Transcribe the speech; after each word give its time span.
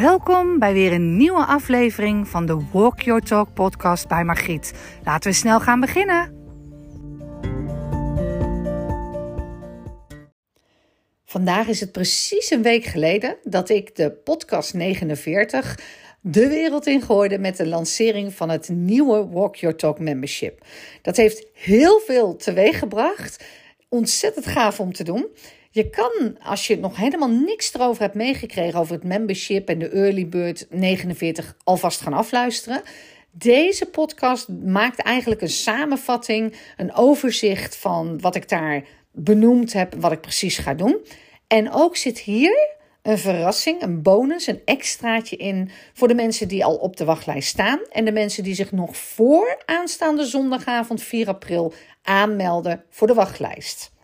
Welkom 0.00 0.58
bij 0.58 0.72
weer 0.72 0.92
een 0.92 1.16
nieuwe 1.16 1.44
aflevering 1.44 2.28
van 2.28 2.46
de 2.46 2.66
Walk 2.72 3.00
Your 3.00 3.22
Talk 3.22 3.54
podcast 3.54 4.08
bij 4.08 4.24
Margriet. 4.24 4.72
Laten 5.04 5.30
we 5.30 5.36
snel 5.36 5.60
gaan 5.60 5.80
beginnen. 5.80 6.34
Vandaag 11.24 11.68
is 11.68 11.80
het 11.80 11.92
precies 11.92 12.50
een 12.50 12.62
week 12.62 12.84
geleden 12.84 13.36
dat 13.42 13.68
ik 13.68 13.96
de 13.96 14.10
podcast 14.12 14.74
49 14.74 15.78
de 16.20 16.48
wereld 16.48 16.86
ingooide 16.86 17.38
met 17.38 17.56
de 17.56 17.66
lancering 17.66 18.34
van 18.34 18.48
het 18.48 18.68
nieuwe 18.68 19.28
Walk 19.28 19.56
Your 19.56 19.76
Talk 19.76 19.98
membership. 19.98 20.64
Dat 21.02 21.16
heeft 21.16 21.46
heel 21.52 21.98
veel 21.98 22.36
teweeggebracht. 22.36 23.44
Ontzettend 23.88 24.46
gaaf 24.46 24.80
om 24.80 24.92
te 24.92 25.04
doen. 25.04 25.26
Je 25.78 25.90
kan, 25.90 26.38
als 26.42 26.66
je 26.66 26.78
nog 26.78 26.96
helemaal 26.96 27.30
niks 27.30 27.74
erover 27.74 28.02
hebt 28.02 28.14
meegekregen 28.14 28.80
over 28.80 28.94
het 28.94 29.04
membership 29.04 29.68
en 29.68 29.78
de 29.78 29.88
early 29.88 30.28
bird 30.28 30.66
49, 30.70 31.56
alvast 31.64 32.00
gaan 32.00 32.12
afluisteren. 32.12 32.82
Deze 33.30 33.86
podcast 33.86 34.48
maakt 34.48 35.02
eigenlijk 35.02 35.40
een 35.40 35.48
samenvatting, 35.48 36.54
een 36.76 36.94
overzicht 36.94 37.76
van 37.76 38.20
wat 38.20 38.34
ik 38.34 38.48
daar 38.48 38.84
benoemd 39.12 39.72
heb, 39.72 39.94
wat 39.94 40.12
ik 40.12 40.20
precies 40.20 40.58
ga 40.58 40.74
doen. 40.74 40.96
En 41.46 41.72
ook 41.72 41.96
zit 41.96 42.18
hier 42.18 42.76
een 43.02 43.18
verrassing, 43.18 43.82
een 43.82 44.02
bonus, 44.02 44.46
een 44.46 44.62
extraatje 44.64 45.36
in 45.36 45.70
voor 45.92 46.08
de 46.08 46.14
mensen 46.14 46.48
die 46.48 46.64
al 46.64 46.76
op 46.76 46.96
de 46.96 47.04
wachtlijst 47.04 47.48
staan 47.48 47.80
en 47.90 48.04
de 48.04 48.12
mensen 48.12 48.42
die 48.42 48.54
zich 48.54 48.72
nog 48.72 48.96
voor 48.96 49.62
aanstaande 49.64 50.24
zondagavond 50.24 51.02
4 51.02 51.28
april 51.28 51.72
aanmelden 52.02 52.84
voor 52.90 53.06
de 53.06 53.14
wachtlijst. 53.14 53.96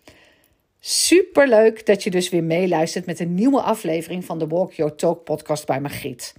Super 0.86 1.48
leuk 1.48 1.86
dat 1.86 2.02
je 2.02 2.10
dus 2.10 2.28
weer 2.28 2.44
meeluistert 2.44 3.06
met 3.06 3.20
een 3.20 3.34
nieuwe 3.34 3.60
aflevering 3.60 4.24
van 4.24 4.38
de 4.38 4.46
Walk 4.46 4.72
Your 4.72 4.94
Talk 4.94 5.24
podcast 5.24 5.66
bij 5.66 5.80
Margriet. 5.80 6.34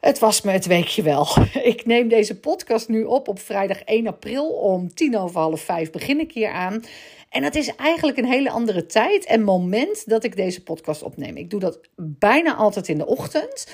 Het 0.00 0.18
was 0.18 0.42
me 0.42 0.50
het 0.50 0.66
weekje 0.66 1.02
wel. 1.02 1.26
Ik 1.72 1.86
neem 1.86 2.08
deze 2.08 2.40
podcast 2.40 2.88
nu 2.88 3.02
op 3.02 3.28
op 3.28 3.38
vrijdag 3.38 3.82
1 3.82 4.06
april 4.06 4.46
om 4.46 4.94
tien 4.94 5.18
over 5.18 5.40
half 5.40 5.60
vijf 5.60 5.90
begin 5.90 6.20
ik 6.20 6.32
hier 6.32 6.50
aan. 6.50 6.84
En 7.28 7.42
het 7.42 7.54
is 7.54 7.74
eigenlijk 7.76 8.18
een 8.18 8.24
hele 8.24 8.50
andere 8.50 8.86
tijd 8.86 9.24
en 9.24 9.42
moment 9.42 10.08
dat 10.08 10.24
ik 10.24 10.36
deze 10.36 10.62
podcast 10.62 11.02
opneem. 11.02 11.36
Ik 11.36 11.50
doe 11.50 11.60
dat 11.60 11.80
bijna 11.96 12.54
altijd 12.54 12.88
in 12.88 12.98
de 12.98 13.06
ochtend. 13.06 13.66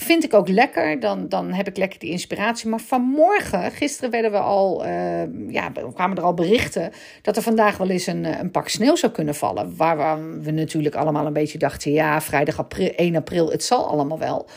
Vind 0.00 0.24
ik 0.24 0.34
ook 0.34 0.48
lekker, 0.48 1.00
dan, 1.00 1.28
dan 1.28 1.52
heb 1.52 1.68
ik 1.68 1.76
lekker 1.76 1.98
die 1.98 2.10
inspiratie. 2.10 2.68
Maar 2.68 2.80
vanmorgen, 2.80 3.70
gisteren 3.70 4.10
werden 4.10 4.30
we 4.30 4.38
al, 4.38 4.86
uh, 4.86 5.52
ja, 5.52 5.72
kwamen 5.94 6.16
er 6.16 6.22
al 6.22 6.34
berichten 6.34 6.92
dat 7.22 7.36
er 7.36 7.42
vandaag 7.42 7.76
wel 7.76 7.88
eens 7.88 8.06
een, 8.06 8.40
een 8.40 8.50
pak 8.50 8.68
sneeuw 8.68 8.96
zou 8.96 9.12
kunnen 9.12 9.34
vallen. 9.34 9.76
Waar 9.76 10.18
we 10.40 10.50
natuurlijk 10.50 10.94
allemaal 10.94 11.26
een 11.26 11.32
beetje 11.32 11.58
dachten, 11.58 11.92
ja, 11.92 12.20
vrijdag 12.20 12.58
april, 12.58 12.92
1 12.96 13.16
april, 13.16 13.50
het 13.50 13.64
zal 13.64 13.88
allemaal 13.88 14.18
wel. 14.18 14.48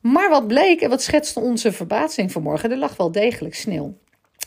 Maar 0.00 0.30
wat 0.30 0.46
bleek 0.46 0.80
en 0.80 0.90
wat 0.90 1.02
schetste 1.02 1.40
onze 1.40 1.72
verbazing 1.72 2.32
vanmorgen, 2.32 2.70
er 2.70 2.78
lag 2.78 2.96
wel 2.96 3.12
degelijk 3.12 3.54
sneeuw. 3.54 3.94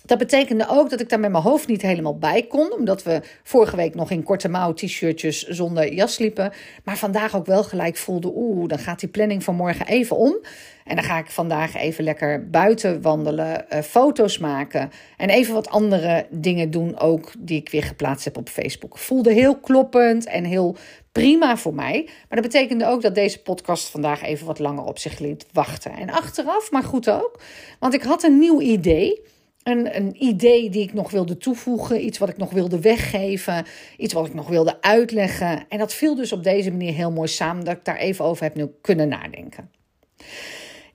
Dat 0.10 0.18
betekende 0.18 0.66
ook 0.70 0.90
dat 0.90 1.00
ik 1.00 1.10
daar 1.10 1.20
met 1.20 1.32
mijn 1.32 1.44
hoofd 1.44 1.68
niet 1.68 1.82
helemaal 1.82 2.18
bij 2.18 2.44
kon. 2.44 2.74
Omdat 2.74 3.04
we 3.04 3.22
vorige 3.44 3.76
week 3.76 3.96
nog 3.96 4.12
in 4.12 4.24
korte 4.24 4.50
mouw 4.50 4.74
t-shirtjes 4.74 5.48
zonder 5.48 5.94
jas 5.94 6.18
liepen. 6.18 6.52
Maar 6.84 6.98
vandaag 6.98 7.36
ook 7.36 7.46
wel 7.46 7.64
gelijk 7.64 7.98
voelde, 7.98 8.32
oeh, 8.36 8.68
dan 8.68 8.80
gaat 8.80 9.00
die 9.00 9.10
planning 9.10 9.44
van 9.44 9.56
morgen 9.56 9.88
even 9.88 10.16
om. 10.16 10.38
En 10.86 10.96
dan 10.96 11.04
ga 11.04 11.18
ik 11.18 11.32
vandaag 11.32 11.76
even 11.76 12.04
lekker 12.04 12.50
buiten 12.50 13.02
wandelen, 13.02 13.66
uh, 13.74 13.80
foto's 13.80 14.38
maken. 14.38 14.92
En 15.18 15.30
even 15.30 15.54
wat 15.54 15.70
andere 15.70 16.26
dingen 16.30 16.72
doen 16.72 17.00
ook 17.00 17.32
die 17.40 17.60
ik 17.60 17.70
weer 17.70 17.84
geplaatst 17.84 18.26
heb 18.26 18.38
op 18.38 18.50
Facebook. 18.50 18.98
Voelde 18.98 19.34
heel 19.34 19.60
kloppend 19.60 20.26
en 20.26 20.44
heel 20.44 20.76
prima 21.12 21.58
voor 21.58 21.74
mij. 21.74 22.04
Maar 22.06 22.42
dat 22.42 22.52
betekende 22.52 22.86
ook 22.86 23.02
dat 23.02 23.16
deze 23.16 23.42
podcast 23.42 23.90
vandaag 23.90 24.22
even 24.22 24.46
wat 24.46 24.60
langer 24.60 24.84
op 24.84 25.00
zich 25.00 25.20
liet 25.20 25.46
wachten. 25.52 25.92
En 25.92 26.10
achteraf, 26.10 26.72
maar 26.72 26.84
goed 26.84 27.10
ook. 27.10 27.40
Want 27.80 27.94
ik 27.94 28.04
had 28.04 28.24
een 28.24 28.40
nieuw 28.40 28.62
idee. 28.62 29.38
Een, 29.70 29.96
een 29.96 30.24
idee 30.24 30.70
die 30.70 30.82
ik 30.82 30.94
nog 30.94 31.12
wilde 31.12 31.38
toevoegen, 31.38 32.06
iets 32.06 32.18
wat 32.18 32.30
ik 32.30 32.38
nog 32.38 32.52
wilde 32.52 32.80
weggeven, 32.80 33.66
iets 33.98 34.14
wat 34.14 34.28
ik 34.28 34.34
nog 34.34 34.48
wilde 34.48 34.82
uitleggen. 34.82 35.66
En 35.70 35.78
dat 35.78 35.94
viel 35.94 36.16
dus 36.16 36.32
op 36.32 36.44
deze 36.44 36.72
manier 36.72 36.94
heel 36.94 37.12
mooi 37.12 37.28
samen 37.28 37.66
dat 37.66 37.78
ik 37.78 37.86
daar 37.86 37.98
even 37.98 38.26
over 38.26 38.44
heb 38.44 38.70
kunnen 38.82 39.08
nadenken. 39.08 39.72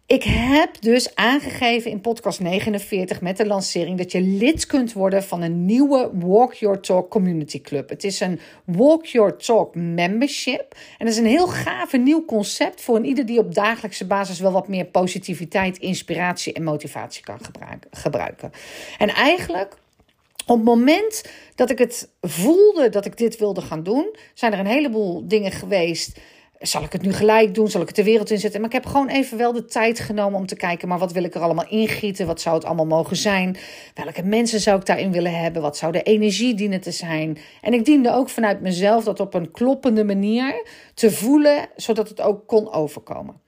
Ik 0.06 0.22
heb 0.22 0.81
dus 0.81 1.15
aangegeven 1.15 1.91
in 1.91 2.00
podcast 2.00 2.41
49 2.41 3.20
met 3.20 3.37
de 3.37 3.47
lancering 3.47 3.98
dat 3.98 4.12
je 4.12 4.20
lid 4.20 4.66
kunt 4.66 4.92
worden 4.92 5.22
van 5.22 5.42
een 5.42 5.65
nieuwe 5.65 6.10
Walk 6.15 6.54
Your 6.54 6.81
Talk 6.81 7.10
Community 7.10 7.60
Club. 7.60 7.88
Het 7.88 8.04
is 8.04 8.20
een 8.20 8.41
Walk 8.65 9.06
Your 9.06 9.37
Talk 9.37 9.75
membership. 9.75 10.75
En 10.98 11.06
dat 11.06 11.15
is 11.15 11.20
een 11.20 11.26
heel 11.26 11.47
gaaf 11.47 11.92
nieuw 11.92 12.25
concept 12.25 12.81
voor 12.81 12.97
een 12.97 13.04
ieder 13.04 13.26
die 13.26 13.38
op 13.38 13.54
dagelijkse 13.54 14.06
basis 14.06 14.41
wel 14.41 14.53
wat 14.53 14.69
meer 14.69 14.84
positiviteit, 14.84 15.78
inspiratie 15.78 16.53
en 16.53 16.62
motivatie 16.62 17.22
kan 17.22 17.38
gebruiken. 17.91 18.50
En 18.98 19.09
eigenlijk 19.09 19.76
op 20.47 20.56
het 20.56 20.65
moment 20.65 21.25
dat 21.54 21.71
ik 21.71 21.78
het 21.78 22.09
voelde 22.21 22.88
dat 22.88 23.04
ik 23.04 23.16
dit 23.16 23.38
wilde 23.38 23.60
gaan 23.60 23.82
doen, 23.82 24.16
zijn 24.34 24.53
er 24.53 24.59
een 24.59 24.66
heleboel 24.66 25.28
dingen 25.28 25.53
geweest 25.53 26.19
zal 26.66 26.82
ik 26.82 26.92
het 26.92 27.02
nu 27.02 27.12
gelijk 27.12 27.54
doen? 27.54 27.69
Zal 27.69 27.80
ik 27.80 27.86
het 27.86 27.97
de 27.97 28.04
wereld 28.04 28.30
inzetten? 28.30 28.60
Maar 28.60 28.69
ik 28.69 28.75
heb 28.75 28.86
gewoon 28.86 29.08
even 29.08 29.38
wel 29.38 29.52
de 29.52 29.64
tijd 29.64 30.00
genomen 30.00 30.38
om 30.38 30.47
te 30.47 30.56
kijken, 30.56 30.88
maar 30.88 30.98
wat 30.98 31.12
wil 31.12 31.25
ik 31.25 31.34
er 31.34 31.41
allemaal 31.41 31.69
ingieten? 31.69 32.26
Wat 32.26 32.41
zou 32.41 32.54
het 32.54 32.64
allemaal 32.64 32.86
mogen 32.86 33.16
zijn? 33.16 33.56
Welke 33.94 34.22
mensen 34.22 34.60
zou 34.60 34.78
ik 34.78 34.86
daarin 34.86 35.12
willen 35.12 35.41
hebben? 35.41 35.62
Wat 35.62 35.76
zou 35.76 35.92
de 35.92 36.03
energie 36.03 36.54
dienen 36.54 36.80
te 36.80 36.91
zijn? 36.91 37.38
En 37.60 37.72
ik 37.72 37.84
diende 37.84 38.12
ook 38.12 38.28
vanuit 38.28 38.60
mezelf 38.60 39.04
dat 39.04 39.20
op 39.20 39.34
een 39.34 39.50
kloppende 39.50 40.04
manier 40.04 40.69
te 40.94 41.10
voelen, 41.10 41.69
zodat 41.76 42.08
het 42.08 42.20
ook 42.20 42.47
kon 42.47 42.72
overkomen. 42.72 43.44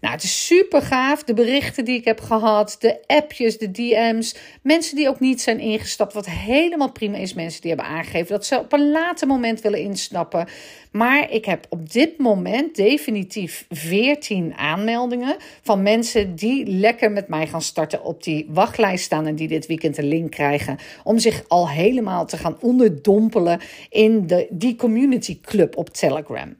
Nou, 0.00 0.14
het 0.14 0.22
is 0.22 0.46
super 0.46 0.82
gaaf. 0.82 1.24
De 1.24 1.34
berichten 1.34 1.84
die 1.84 1.98
ik 1.98 2.04
heb 2.04 2.20
gehad, 2.20 2.76
de 2.78 2.98
appjes, 3.06 3.58
de 3.58 3.70
DM's. 3.70 4.34
Mensen 4.62 4.96
die 4.96 5.08
ook 5.08 5.20
niet 5.20 5.40
zijn 5.40 5.58
ingestapt, 5.58 6.12
wat 6.12 6.26
helemaal 6.26 6.92
prima 6.92 7.16
is. 7.16 7.34
Mensen 7.34 7.60
die 7.60 7.70
hebben 7.70 7.88
aangegeven 7.88 8.28
dat 8.28 8.46
ze 8.46 8.58
op 8.58 8.72
een 8.72 8.90
later 8.90 9.26
moment 9.26 9.60
willen 9.60 9.80
instappen. 9.80 10.48
Maar 10.92 11.30
ik 11.30 11.44
heb 11.44 11.66
op 11.68 11.92
dit 11.92 12.18
moment 12.18 12.76
definitief 12.76 13.66
14 13.68 14.54
aanmeldingen 14.54 15.36
van 15.62 15.82
mensen 15.82 16.34
die 16.34 16.66
lekker 16.66 17.10
met 17.10 17.28
mij 17.28 17.46
gaan 17.46 17.62
starten 17.62 18.04
op 18.04 18.22
die 18.22 18.46
wachtlijst 18.48 19.04
staan 19.04 19.26
en 19.26 19.34
die 19.34 19.48
dit 19.48 19.66
weekend 19.66 19.98
een 19.98 20.08
link 20.08 20.30
krijgen 20.30 20.78
om 21.04 21.18
zich 21.18 21.44
al 21.48 21.68
helemaal 21.68 22.26
te 22.26 22.36
gaan 22.36 22.56
onderdompelen 22.60 23.60
in 23.88 24.26
de, 24.26 24.46
die 24.50 24.76
community 24.76 25.40
club 25.40 25.76
op 25.76 25.88
Telegram. 25.88 26.56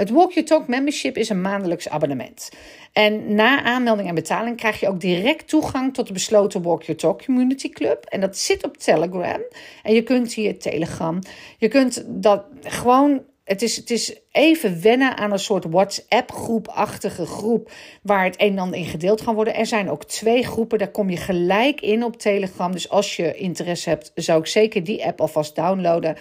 Het 0.00 0.10
Walk 0.10 0.32
Your 0.32 0.48
Talk 0.48 0.66
membership 0.66 1.16
is 1.16 1.28
een 1.28 1.40
maandelijks 1.40 1.88
abonnement. 1.88 2.50
En 2.92 3.34
na 3.34 3.62
aanmelding 3.62 4.08
en 4.08 4.14
betaling 4.14 4.56
krijg 4.56 4.80
je 4.80 4.88
ook 4.88 5.00
direct 5.00 5.48
toegang 5.48 5.94
tot 5.94 6.06
de 6.06 6.12
besloten 6.12 6.62
Walk 6.62 6.82
Your 6.82 7.00
Talk 7.00 7.24
Community 7.24 7.68
Club. 7.68 8.04
En 8.04 8.20
dat 8.20 8.36
zit 8.36 8.64
op 8.64 8.76
Telegram. 8.76 9.40
En 9.82 9.94
je 9.94 10.02
kunt 10.02 10.34
hier 10.34 10.58
Telegram. 10.58 11.18
Je 11.58 11.68
kunt 11.68 12.04
dat 12.06 12.44
gewoon 12.62 13.22
het 13.44 13.62
is, 13.62 13.76
het 13.76 13.90
is 13.90 14.16
even 14.30 14.82
wennen 14.82 15.16
aan 15.16 15.32
een 15.32 15.38
soort 15.38 15.64
WhatsApp-groepachtige 15.64 17.26
groep 17.26 17.70
waar 18.02 18.24
het 18.24 18.40
een 18.40 18.52
en 18.52 18.58
ander 18.58 18.78
in 18.78 18.86
gedeeld 18.86 19.24
kan 19.24 19.34
worden. 19.34 19.54
Er 19.54 19.66
zijn 19.66 19.90
ook 19.90 20.04
twee 20.04 20.46
groepen, 20.46 20.78
daar 20.78 20.90
kom 20.90 21.10
je 21.10 21.16
gelijk 21.16 21.80
in 21.80 22.04
op 22.04 22.16
Telegram. 22.16 22.72
Dus 22.72 22.88
als 22.88 23.16
je 23.16 23.34
interesse 23.34 23.88
hebt, 23.88 24.12
zou 24.14 24.40
ik 24.40 24.46
zeker 24.46 24.84
die 24.84 25.04
app 25.06 25.20
alvast 25.20 25.56
downloaden. 25.56 26.16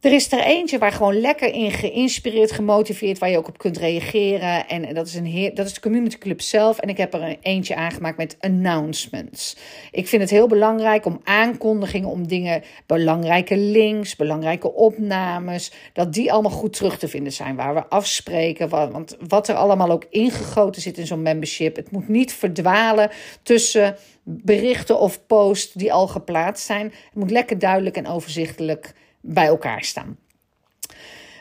Er 0.00 0.12
is 0.12 0.32
er 0.32 0.40
eentje 0.40 0.78
waar 0.78 0.92
gewoon 0.92 1.20
lekker 1.20 1.52
in 1.52 1.70
geïnspireerd, 1.70 2.52
gemotiveerd, 2.52 3.18
waar 3.18 3.30
je 3.30 3.38
ook 3.38 3.48
op 3.48 3.58
kunt 3.58 3.76
reageren. 3.76 4.68
En 4.68 4.94
dat 4.94 5.06
is, 5.06 5.14
een 5.14 5.50
dat 5.54 5.66
is 5.66 5.74
de 5.74 5.80
Community 5.80 6.18
Club 6.18 6.40
zelf. 6.40 6.78
En 6.78 6.88
ik 6.88 6.96
heb 6.96 7.14
er 7.14 7.22
een 7.22 7.38
eentje 7.40 7.74
aangemaakt 7.74 8.16
met 8.16 8.36
announcements. 8.40 9.56
Ik 9.90 10.08
vind 10.08 10.22
het 10.22 10.30
heel 10.30 10.46
belangrijk 10.46 11.04
om 11.04 11.20
aankondigingen, 11.24 12.08
om 12.08 12.26
dingen, 12.26 12.62
belangrijke 12.86 13.56
links, 13.56 14.16
belangrijke 14.16 14.74
opnames, 14.74 15.72
dat 15.92 16.12
die 16.12 16.32
allemaal 16.32 16.50
goed 16.50 16.72
terug 16.72 16.98
te 16.98 17.08
vinden 17.08 17.32
zijn. 17.32 17.56
Waar 17.56 17.74
we 17.74 17.86
afspreken, 17.88 18.68
want 18.68 19.16
wat 19.28 19.48
er 19.48 19.54
allemaal 19.54 19.90
ook 19.90 20.06
ingegoten 20.10 20.82
zit 20.82 20.98
in 20.98 21.06
zo'n 21.06 21.22
membership. 21.22 21.76
Het 21.76 21.90
moet 21.90 22.08
niet 22.08 22.32
verdwalen 22.32 23.10
tussen 23.42 23.96
berichten 24.22 24.98
of 24.98 25.26
posts 25.26 25.72
die 25.72 25.92
al 25.92 26.08
geplaatst 26.08 26.66
zijn. 26.66 26.86
Het 26.86 27.14
moet 27.14 27.30
lekker 27.30 27.58
duidelijk 27.58 27.96
en 27.96 28.08
overzichtelijk 28.08 28.94
bij 29.20 29.46
elkaar 29.46 29.84
staan. 29.84 30.18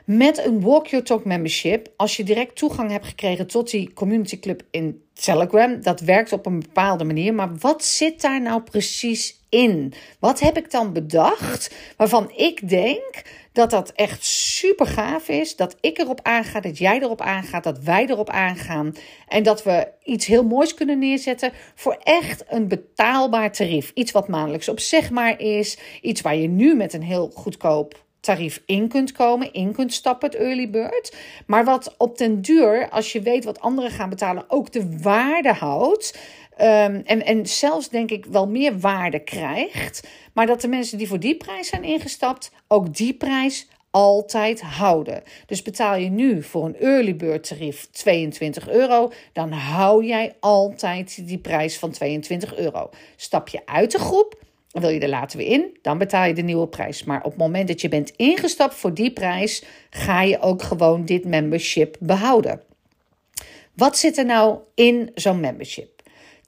Met 0.06 0.46
een 0.46 0.62
Walk 0.62 0.88
Your 0.88 1.06
Talk 1.06 1.26
membership, 1.26 1.94
als 1.96 2.18
je 2.18 2.24
direct 2.24 2.56
toegang 2.56 2.92
hebt 2.92 3.06
gekregen 3.06 3.48
tot 3.48 3.70
die 3.70 3.94
community 3.94 4.40
club 4.40 4.62
in 4.72 5.04
Telegram, 5.14 5.82
dat 5.82 6.00
werkt 6.00 6.32
op 6.32 6.46
een 6.46 6.60
bepaalde 6.60 7.04
manier. 7.04 7.34
Maar 7.34 7.56
wat 7.56 7.84
zit 7.84 8.22
daar 8.22 8.42
nou 8.42 8.62
precies 8.62 9.40
in? 9.50 9.94
Wat 10.20 10.40
heb 10.40 10.58
ik 10.58 10.72
dan 10.72 10.94
bedacht 10.94 11.76
waarvan 11.98 12.32
ik 12.36 12.70
denk 12.70 13.22
dat 13.60 13.70
dat 13.70 13.92
echt 13.96 14.26
super 14.26 14.86
gaaf 14.86 15.30
is? 15.30 15.56
Dat 15.56 15.76
ik 15.82 15.98
erop 15.98 16.20
aanga, 16.24 16.60
dat 16.60 16.78
jij 16.78 17.00
erop 17.00 17.22
aangaat, 17.22 17.64
dat 17.64 17.80
wij 17.80 18.06
erop 18.06 18.30
aangaan. 18.30 18.96
En 19.28 19.44
dat 19.44 19.64
we 19.64 19.88
iets 20.04 20.26
heel 20.26 20.44
moois 20.44 20.74
kunnen 20.74 21.00
neerzetten 21.00 21.52
voor 21.76 21.98
echt 22.04 22.44
een 22.48 22.68
betaalbaar 22.68 23.52
tarief. 23.52 23.92
Iets 23.94 24.12
wat 24.12 24.28
maandelijks 24.28 24.70
op 24.70 24.80
zeg 24.80 25.10
maar 25.10 25.40
is. 25.40 25.78
Iets 26.02 26.22
waar 26.22 26.36
je 26.36 26.48
nu 26.48 26.76
met 26.76 26.94
een 26.94 27.04
heel 27.04 27.32
goedkoop 27.34 28.04
tarief 28.20 28.62
in 28.66 28.88
kunt 28.88 29.12
komen, 29.12 29.54
in 29.54 29.74
kunt 29.74 29.94
stappen, 29.94 30.30
het 30.30 30.40
early 30.40 30.70
bird. 30.70 31.16
Maar 31.46 31.66
wat 31.66 31.96
op 31.98 32.18
den 32.18 32.42
duur, 32.42 32.90
als 32.90 33.12
je 33.12 33.22
weet 33.22 33.44
wat 33.44 33.60
anderen 33.60 33.92
gaan 33.92 34.10
betalen, 34.10 34.46
ook 34.48 34.72
de 34.72 35.00
waarde 35.02 35.54
houdt. 35.54 36.18
Ehm, 36.60 37.02
en, 37.06 37.26
en 37.26 37.46
zelfs 37.46 37.90
denk 37.90 38.12
ik 38.12 38.26
wel 38.26 38.48
meer 38.48 38.80
waarde 38.80 39.20
krijgt. 39.20 40.08
Maar 40.34 40.46
dat 40.46 40.62
de 40.62 40.68
mensen 40.68 40.98
die 40.98 41.08
voor 41.08 41.20
die 41.20 41.38
prijs 41.38 41.68
zijn 41.68 41.84
ingestapt, 41.84 42.52
ook 42.68 42.96
die 42.96 43.14
prijs 43.14 43.68
altijd 43.92 44.62
houden. 44.62 45.24
Dus 45.46 45.62
betaal 45.62 45.96
je 45.96 46.10
nu 46.10 46.44
voor 46.44 46.66
een 46.66 46.80
early 46.80 47.16
bird 47.16 47.48
tarief 47.48 47.88
22 47.92 48.70
euro, 48.70 49.12
dan 49.34 49.52
hou 49.52 50.06
jij 50.06 50.36
altijd 50.40 51.28
die 51.28 51.38
prijs 51.38 51.78
van 51.78 51.92
22 51.92 52.56
euro. 52.58 52.90
Stap 53.16 53.48
je 53.48 53.62
uit 53.66 53.92
de 53.92 54.00
groep, 54.00 54.42
wil 54.72 54.90
je 54.90 55.00
er 55.00 55.10
later 55.10 55.38
weer 55.38 55.48
in, 55.48 55.78
dan 55.82 55.98
betaal 55.98 56.26
je 56.26 56.34
de 56.34 56.42
nieuwe 56.42 56.68
prijs. 56.68 57.04
Maar 57.04 57.24
op 57.24 57.32
het 57.32 57.40
moment 57.40 57.68
dat 57.68 57.82
je 57.82 57.90
bent 57.90 58.14
ingestapt 58.16 58.76
voor 58.76 58.94
die 58.94 59.14
prijs, 59.14 59.64
ga 59.90 60.22
je 60.22 60.40
ook 60.40 60.62
gewoon 60.62 61.06
dit 61.06 61.26
membership 61.26 61.96
behouden. 62.00 62.62
Wat 63.74 63.98
zit 63.98 64.18
er 64.18 64.26
nou 64.26 64.60
in 64.76 65.12
zo'n 65.14 65.40
membership? 65.40 65.99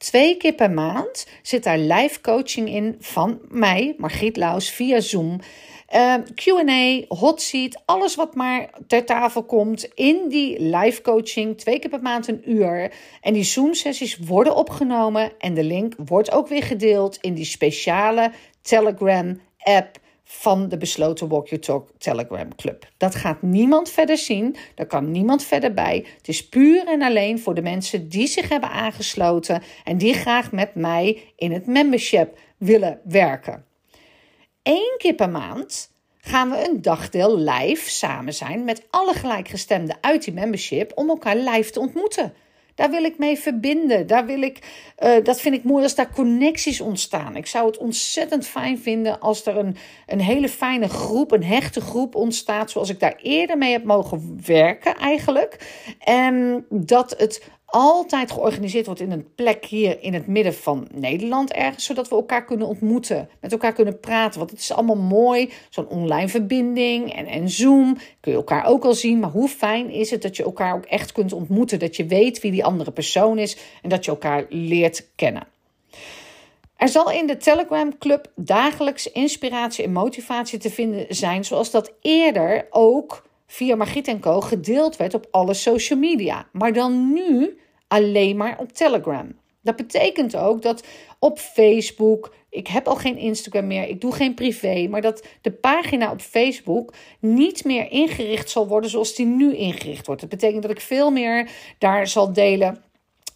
Twee 0.01 0.37
keer 0.37 0.53
per 0.53 0.71
maand 0.71 1.27
zit 1.41 1.63
daar 1.63 1.77
live 1.77 2.21
coaching 2.21 2.69
in 2.69 2.95
van 2.99 3.39
mij, 3.49 3.95
Margriet 3.97 4.37
Laus, 4.37 4.69
via 4.69 4.99
Zoom. 4.99 5.39
Ehm, 5.87 6.21
QA, 6.35 7.05
hot 7.07 7.41
seat, 7.41 7.81
alles 7.85 8.15
wat 8.15 8.35
maar 8.35 8.69
ter 8.87 9.05
tafel 9.05 9.43
komt 9.43 9.83
in 9.93 10.27
die 10.27 10.59
live 10.61 11.01
coaching. 11.01 11.57
Twee 11.57 11.79
keer 11.79 11.89
per 11.89 12.01
maand 12.01 12.27
een 12.27 12.51
uur. 12.51 12.91
En 13.21 13.33
die 13.33 13.43
Zoom-sessies 13.43 14.17
worden 14.17 14.55
opgenomen 14.55 15.31
en 15.39 15.53
de 15.53 15.63
link 15.63 15.93
wordt 16.05 16.31
ook 16.31 16.47
weer 16.47 16.63
gedeeld 16.63 17.17
in 17.17 17.33
die 17.33 17.45
speciale 17.45 18.31
Telegram-app 18.61 19.99
van 20.33 20.69
de 20.69 20.77
besloten 20.77 21.27
Walk 21.27 21.47
Your 21.47 21.63
Talk 21.63 21.89
Telegram 21.97 22.55
Club. 22.55 22.87
Dat 22.97 23.15
gaat 23.15 23.41
niemand 23.41 23.89
verder 23.89 24.17
zien, 24.17 24.55
daar 24.75 24.85
kan 24.85 25.11
niemand 25.11 25.43
verder 25.43 25.73
bij. 25.73 26.05
Het 26.17 26.27
is 26.27 26.49
puur 26.49 26.87
en 26.87 27.01
alleen 27.01 27.39
voor 27.39 27.53
de 27.53 27.61
mensen 27.61 28.09
die 28.09 28.27
zich 28.27 28.49
hebben 28.49 28.69
aangesloten 28.69 29.61
en 29.83 29.97
die 29.97 30.13
graag 30.13 30.51
met 30.51 30.75
mij 30.75 31.33
in 31.35 31.51
het 31.51 31.65
membership 31.65 32.37
willen 32.57 32.99
werken. 33.03 33.65
Eén 34.63 34.95
keer 34.97 35.13
per 35.13 35.29
maand 35.29 35.91
gaan 36.17 36.49
we 36.49 36.69
een 36.69 36.81
dagdeel 36.81 37.37
live 37.37 37.89
samen 37.89 38.33
zijn 38.33 38.63
met 38.63 38.87
alle 38.89 39.13
gelijkgestemden 39.13 39.97
uit 40.01 40.23
die 40.23 40.33
membership 40.33 40.91
om 40.95 41.09
elkaar 41.09 41.37
live 41.37 41.71
te 41.71 41.79
ontmoeten. 41.79 42.33
Daar 42.75 42.89
wil 42.89 43.03
ik 43.03 43.17
mee 43.17 43.39
verbinden. 43.39 44.07
Daar 44.07 44.25
wil 44.25 44.41
ik, 44.41 44.59
uh, 44.99 45.23
dat 45.23 45.41
vind 45.41 45.55
ik 45.55 45.63
mooi 45.63 45.83
als 45.83 45.95
daar 45.95 46.13
connecties 46.13 46.81
ontstaan. 46.81 47.35
Ik 47.35 47.45
zou 47.45 47.67
het 47.67 47.77
ontzettend 47.77 48.47
fijn 48.47 48.79
vinden 48.79 49.19
als 49.19 49.45
er 49.45 49.57
een, 49.57 49.75
een 50.07 50.21
hele 50.21 50.49
fijne 50.49 50.89
groep, 50.89 51.31
een 51.31 51.43
hechte 51.43 51.81
groep 51.81 52.15
ontstaat. 52.15 52.71
Zoals 52.71 52.89
ik 52.89 52.99
daar 52.99 53.15
eerder 53.21 53.57
mee 53.57 53.71
heb 53.71 53.83
mogen 53.83 54.39
werken 54.45 54.95
eigenlijk. 54.95 55.57
En 55.99 56.65
dat 56.69 57.15
het 57.17 57.49
altijd 57.71 58.31
georganiseerd 58.31 58.85
wordt 58.85 59.01
in 59.01 59.11
een 59.11 59.33
plek 59.35 59.65
hier 59.65 60.01
in 60.01 60.13
het 60.13 60.27
midden 60.27 60.53
van 60.53 60.87
Nederland 60.93 61.51
ergens, 61.51 61.85
zodat 61.85 62.09
we 62.09 62.15
elkaar 62.15 62.45
kunnen 62.45 62.67
ontmoeten, 62.67 63.29
met 63.41 63.51
elkaar 63.51 63.73
kunnen 63.73 63.99
praten. 63.99 64.39
Want 64.39 64.51
het 64.51 64.59
is 64.59 64.71
allemaal 64.71 64.95
mooi, 64.95 65.51
zo'n 65.69 65.87
online 65.87 66.27
verbinding 66.27 67.13
en, 67.13 67.25
en 67.25 67.49
Zoom, 67.49 67.97
kun 68.19 68.31
je 68.31 68.37
elkaar 68.37 68.65
ook 68.65 68.85
al 68.85 68.93
zien. 68.93 69.19
Maar 69.19 69.29
hoe 69.29 69.47
fijn 69.47 69.89
is 69.89 70.09
het 70.09 70.21
dat 70.21 70.35
je 70.35 70.43
elkaar 70.43 70.75
ook 70.75 70.85
echt 70.85 71.11
kunt 71.11 71.33
ontmoeten, 71.33 71.79
dat 71.79 71.95
je 71.95 72.05
weet 72.05 72.41
wie 72.41 72.51
die 72.51 72.65
andere 72.65 72.91
persoon 72.91 73.37
is 73.37 73.57
en 73.81 73.89
dat 73.89 74.05
je 74.05 74.11
elkaar 74.11 74.45
leert 74.49 75.07
kennen. 75.15 75.47
Er 76.75 76.89
zal 76.89 77.11
in 77.11 77.27
de 77.27 77.37
Telegram 77.37 77.97
Club 77.97 78.31
dagelijks 78.35 79.11
inspiratie 79.11 79.83
en 79.83 79.91
motivatie 79.91 80.59
te 80.59 80.69
vinden 80.69 81.05
zijn, 81.09 81.45
zoals 81.45 81.71
dat 81.71 81.93
eerder 82.01 82.67
ook 82.69 83.29
via 83.47 83.75
Margriet 83.75 84.19
Co. 84.19 84.41
gedeeld 84.41 84.97
werd 84.97 85.13
op 85.13 85.27
alle 85.31 85.53
social 85.53 85.99
media. 85.99 86.47
Maar 86.51 86.73
dan 86.73 87.13
nu 87.13 87.59
alleen 87.91 88.37
maar 88.37 88.57
op 88.59 88.71
Telegram. 88.71 89.39
Dat 89.61 89.75
betekent 89.75 90.35
ook 90.35 90.61
dat 90.61 90.83
op 91.19 91.39
Facebook, 91.39 92.33
ik 92.49 92.67
heb 92.67 92.87
al 92.87 92.95
geen 92.95 93.17
Instagram 93.17 93.67
meer, 93.67 93.87
ik 93.87 94.01
doe 94.01 94.13
geen 94.13 94.33
privé, 94.33 94.87
maar 94.87 95.01
dat 95.01 95.27
de 95.41 95.51
pagina 95.51 96.11
op 96.11 96.21
Facebook 96.21 96.93
niet 97.19 97.63
meer 97.63 97.91
ingericht 97.91 98.49
zal 98.49 98.67
worden 98.67 98.89
zoals 98.89 99.15
die 99.15 99.25
nu 99.25 99.55
ingericht 99.55 100.05
wordt. 100.05 100.21
Dat 100.21 100.29
betekent 100.29 100.61
dat 100.61 100.71
ik 100.71 100.81
veel 100.81 101.11
meer 101.11 101.49
daar 101.77 102.07
zal 102.07 102.33
delen 102.33 102.83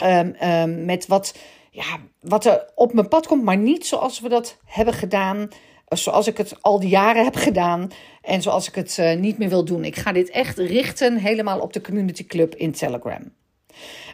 um, 0.04 0.86
met 0.86 1.08
wat, 1.08 1.36
ja, 1.72 2.00
wat 2.22 2.46
er 2.46 2.72
op 2.76 2.94
mijn 2.94 3.08
pad 3.08 3.28
komt, 3.28 3.44
maar 3.44 3.58
niet 3.58 3.86
zoals 3.86 4.20
we 4.20 4.30
dat 4.30 4.58
hebben 4.66 4.94
gedaan 4.94 5.50
zoals 5.88 6.28
ik 6.28 6.38
het 6.38 6.62
al 6.62 6.80
die 6.80 6.90
jaren 6.90 7.24
heb 7.24 7.36
gedaan 7.36 7.92
en 8.22 8.42
zoals 8.42 8.68
ik 8.68 8.76
het 8.76 8.98
uh, 9.00 9.16
niet 9.16 9.38
meer 9.38 9.50
wil 9.50 9.66
doen. 9.66 9.84
Ik 9.84 9.96
ga 9.96 10.12
dit 10.12 10.30
echt 10.30 10.58
richten 10.58 11.18
helemaal 11.18 11.60
op 11.60 11.74
de 11.74 11.82
Community 11.82 12.26
Club 12.26 12.56
in 12.56 12.72
Telegram. 12.72 13.34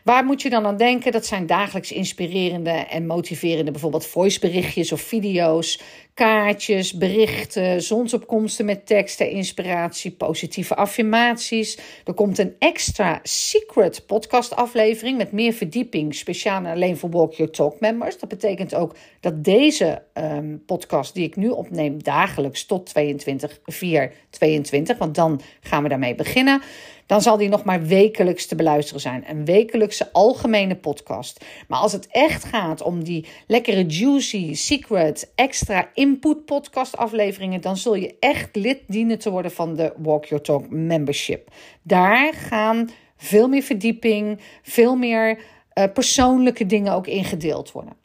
Waar 0.04 0.26
moet 0.26 0.42
je 0.42 0.50
dan 0.50 0.66
aan 0.66 0.78
denken? 0.78 1.12
Dat 1.12 1.26
zijn 1.26 1.46
dagelijks 1.46 1.92
inspirerende 1.92 2.70
en 2.70 3.06
motiverende, 3.06 3.72
bijvoorbeeld 3.72 4.06
voiceberichtjes 4.06 4.92
of 4.92 5.02
video's, 5.02 5.82
kaartjes, 6.14 6.94
berichten, 6.94 7.82
zonsopkomsten 7.82 8.66
met 8.66 8.86
teksten, 8.86 9.30
inspiratie, 9.30 10.12
positieve 10.12 10.76
affirmaties. 10.76 11.78
Er 12.06 12.14
komt 12.14 12.38
een 12.38 12.56
extra 12.60 13.20
secret 13.24 14.06
podcast 14.06 14.56
aflevering 14.56 15.18
met 15.18 15.32
meer 15.32 15.54
verdieping, 15.54 16.16
speciaal 16.16 16.66
alleen 16.66 16.98
voor 16.98 17.10
Walk 17.10 17.34
Your 17.34 17.52
Talk 17.52 17.80
members. 17.80 18.20
Dat 18.20 18.30
betekent 18.30 18.76
ook 18.76 18.96
dat 19.20 19.44
deze 19.44 20.02
um, 20.14 20.64
podcast 20.66 21.14
die 21.14 21.26
ik 21.26 21.36
nu 21.36 21.50
opneem 21.50 22.04
dagelijks 22.04 22.66
tot 22.66 22.86
22, 22.86 23.60
4, 23.66 24.12
22, 24.30 24.98
want 24.98 25.16
dan 25.16 25.42
gaan 25.62 25.84
we 25.84 25.90
daarmee 25.90 26.16
beginnen 26.16 26.62
dan 27.12 27.22
zal 27.22 27.38
die 27.38 27.50
nog 27.50 27.64
maar 27.64 27.86
wekelijks 27.86 28.46
te 28.46 28.56
beluisteren 28.56 29.02
zijn. 29.02 29.24
Een 29.28 29.46
wekelijkse 29.46 30.14
algemene 30.14 30.76
podcast. 30.76 31.46
Maar 31.68 31.80
als 31.80 31.92
het 31.92 32.08
echt 32.08 32.44
gaat 32.44 32.82
om 32.82 33.04
die 33.04 33.26
lekkere 33.48 33.86
juicy, 33.86 34.54
secret, 34.54 35.32
extra 35.36 35.90
input 35.94 36.46
podcast 36.46 36.98
afleveringen, 36.98 37.62
dan 37.62 37.78
zul 37.78 37.96
je 37.96 38.16
echt 38.20 38.56
lid 38.56 38.80
dienen 38.88 39.20
te 39.20 39.30
worden 39.30 39.52
van 39.52 39.76
de 39.76 39.94
Walk 39.98 40.26
Your 40.26 40.44
Talk 40.44 40.70
membership. 40.70 41.50
Daar 41.82 42.34
gaan 42.34 42.90
veel 43.18 43.48
meer 43.48 43.64
verdieping, 43.64 44.40
veel 44.62 44.96
meer 44.96 45.40
uh, 45.74 45.84
persoonlijke 45.94 46.66
dingen 46.66 46.94
ook 46.94 47.08
ingedeeld 47.08 47.72
worden. 47.72 48.01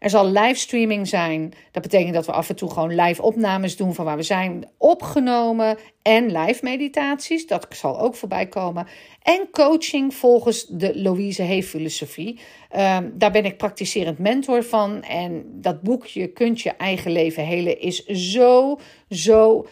Er 0.00 0.10
zal 0.10 0.30
livestreaming 0.30 1.08
zijn. 1.08 1.52
Dat 1.70 1.82
betekent 1.82 2.14
dat 2.14 2.26
we 2.26 2.32
af 2.32 2.48
en 2.48 2.56
toe 2.56 2.70
gewoon 2.70 2.94
live 2.94 3.22
opnames 3.22 3.76
doen 3.76 3.94
van 3.94 4.04
waar 4.04 4.16
we 4.16 4.22
zijn 4.22 4.68
opgenomen. 4.76 5.78
En 6.02 6.36
live 6.36 6.58
meditaties, 6.62 7.46
dat 7.46 7.66
zal 7.70 8.00
ook 8.00 8.14
voorbij 8.14 8.46
komen. 8.46 8.86
En 9.22 9.48
coaching 9.50 10.14
volgens 10.14 10.66
de 10.66 11.00
Louise 11.00 11.42
Hay 11.42 11.62
filosofie. 11.62 12.40
Um, 12.76 13.12
daar 13.14 13.30
ben 13.30 13.44
ik 13.44 13.56
praktiserend 13.56 14.18
mentor 14.18 14.62
van. 14.62 15.02
En 15.02 15.44
dat 15.46 15.82
boekje 15.82 16.26
Kunt 16.26 16.60
je 16.60 16.70
eigen 16.70 17.12
leven 17.12 17.44
helen 17.44 17.80
is 17.80 18.04
zo, 18.06 18.78
zo 19.08 19.66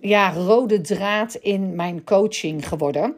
ja, 0.00 0.32
rode 0.32 0.80
draad 0.80 1.34
in 1.34 1.74
mijn 1.74 2.04
coaching 2.04 2.68
geworden. 2.68 3.16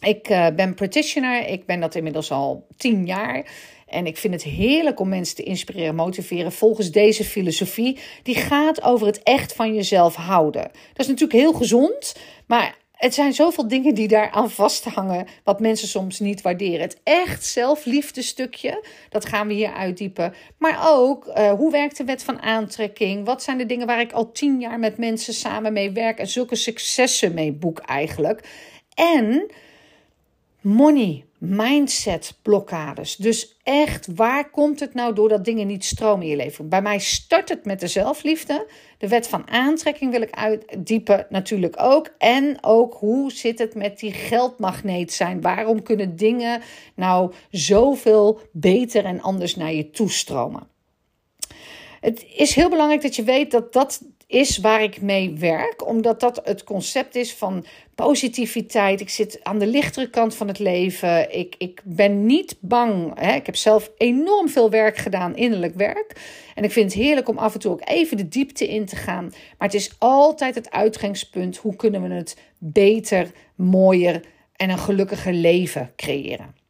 Ik 0.00 0.28
uh, 0.28 0.46
ben 0.56 0.74
practitioner, 0.74 1.48
ik 1.48 1.66
ben 1.66 1.80
dat 1.80 1.94
inmiddels 1.94 2.30
al 2.30 2.66
tien 2.76 3.06
jaar. 3.06 3.46
En 3.94 4.06
ik 4.06 4.16
vind 4.16 4.34
het 4.34 4.42
heerlijk 4.42 5.00
om 5.00 5.08
mensen 5.08 5.36
te 5.36 5.42
inspireren, 5.42 5.94
motiveren 5.94 6.52
volgens 6.52 6.90
deze 6.90 7.24
filosofie. 7.24 7.98
Die 8.22 8.34
gaat 8.34 8.82
over 8.82 9.06
het 9.06 9.22
echt 9.22 9.52
van 9.52 9.74
jezelf 9.74 10.14
houden. 10.14 10.62
Dat 10.62 10.72
is 10.96 11.06
natuurlijk 11.06 11.38
heel 11.38 11.52
gezond, 11.52 12.16
maar 12.46 12.76
het 12.92 13.14
zijn 13.14 13.32
zoveel 13.32 13.68
dingen 13.68 13.94
die 13.94 14.08
daaraan 14.08 14.50
vasthangen, 14.50 15.26
wat 15.44 15.60
mensen 15.60 15.88
soms 15.88 16.20
niet 16.20 16.42
waarderen. 16.42 16.80
Het 16.80 17.00
echt 17.02 17.44
zelfliefde 17.44 18.22
stukje, 18.22 18.84
dat 19.08 19.24
gaan 19.24 19.46
we 19.46 19.54
hier 19.54 19.72
uitdiepen. 19.72 20.34
Maar 20.58 20.78
ook, 20.88 21.26
uh, 21.26 21.52
hoe 21.52 21.70
werkt 21.70 21.96
de 21.96 22.04
wet 22.04 22.22
van 22.22 22.42
aantrekking? 22.42 23.24
Wat 23.26 23.42
zijn 23.42 23.58
de 23.58 23.66
dingen 23.66 23.86
waar 23.86 24.00
ik 24.00 24.12
al 24.12 24.32
tien 24.32 24.60
jaar 24.60 24.78
met 24.78 24.98
mensen 24.98 25.34
samen 25.34 25.72
mee 25.72 25.90
werk 25.90 26.18
en 26.18 26.26
zulke 26.26 26.56
successen 26.56 27.34
mee 27.34 27.52
boek 27.52 27.78
eigenlijk? 27.78 28.48
En 28.94 29.50
money, 30.60 31.24
mindset 31.44 32.38
blokkades. 32.42 33.16
Dus 33.16 33.56
echt, 33.62 34.08
waar 34.14 34.50
komt 34.50 34.80
het 34.80 34.94
nou 34.94 35.14
door 35.14 35.28
dat 35.28 35.44
dingen 35.44 35.66
niet 35.66 35.84
stromen 35.84 36.24
in 36.24 36.30
je 36.30 36.36
leven? 36.36 36.68
Bij 36.68 36.82
mij 36.82 36.98
start 36.98 37.48
het 37.48 37.64
met 37.64 37.80
de 37.80 37.86
zelfliefde. 37.86 38.66
De 38.98 39.08
wet 39.08 39.28
van 39.28 39.50
aantrekking 39.50 40.10
wil 40.10 40.22
ik 40.22 40.30
uitdiepen 40.30 41.26
natuurlijk 41.28 41.74
ook. 41.78 42.14
En 42.18 42.58
ook 42.60 42.94
hoe 42.94 43.32
zit 43.32 43.58
het 43.58 43.74
met 43.74 43.98
die 43.98 44.12
geldmagneet 44.12 45.12
zijn? 45.12 45.40
Waarom 45.40 45.82
kunnen 45.82 46.16
dingen 46.16 46.60
nou 46.94 47.32
zoveel 47.50 48.40
beter 48.52 49.04
en 49.04 49.20
anders 49.20 49.56
naar 49.56 49.72
je 49.72 49.90
toestromen? 49.90 50.68
Het 52.00 52.26
is 52.36 52.54
heel 52.54 52.68
belangrijk 52.68 53.02
dat 53.02 53.16
je 53.16 53.22
weet 53.22 53.50
dat 53.50 53.72
dat 53.72 54.02
is 54.26 54.58
waar 54.58 54.82
ik 54.82 55.00
mee 55.00 55.34
werk, 55.38 55.86
omdat 55.86 56.20
dat 56.20 56.40
het 56.44 56.64
concept 56.64 57.14
is 57.14 57.34
van 57.34 57.64
positiviteit. 57.94 59.00
Ik 59.00 59.08
zit 59.08 59.40
aan 59.42 59.58
de 59.58 59.66
lichtere 59.66 60.10
kant 60.10 60.34
van 60.34 60.48
het 60.48 60.58
leven. 60.58 61.38
Ik, 61.38 61.54
ik 61.58 61.80
ben 61.84 62.26
niet 62.26 62.56
bang. 62.60 63.18
Hè? 63.20 63.34
Ik 63.34 63.46
heb 63.46 63.56
zelf 63.56 63.90
enorm 63.96 64.48
veel 64.48 64.70
werk 64.70 64.96
gedaan, 64.96 65.36
innerlijk 65.36 65.74
werk. 65.74 66.20
En 66.54 66.64
ik 66.64 66.72
vind 66.72 66.92
het 66.92 67.02
heerlijk 67.02 67.28
om 67.28 67.38
af 67.38 67.54
en 67.54 67.60
toe 67.60 67.72
ook 67.72 67.88
even 67.88 68.16
de 68.16 68.28
diepte 68.28 68.68
in 68.68 68.84
te 68.84 68.96
gaan. 68.96 69.24
Maar 69.24 69.68
het 69.68 69.74
is 69.74 69.94
altijd 69.98 70.54
het 70.54 70.70
uitgangspunt: 70.70 71.56
hoe 71.56 71.76
kunnen 71.76 72.02
we 72.02 72.14
het 72.14 72.36
beter, 72.58 73.30
mooier 73.54 74.24
en 74.56 74.70
een 74.70 74.78
gelukkiger 74.78 75.32
leven 75.32 75.92
creëren? 75.96 76.63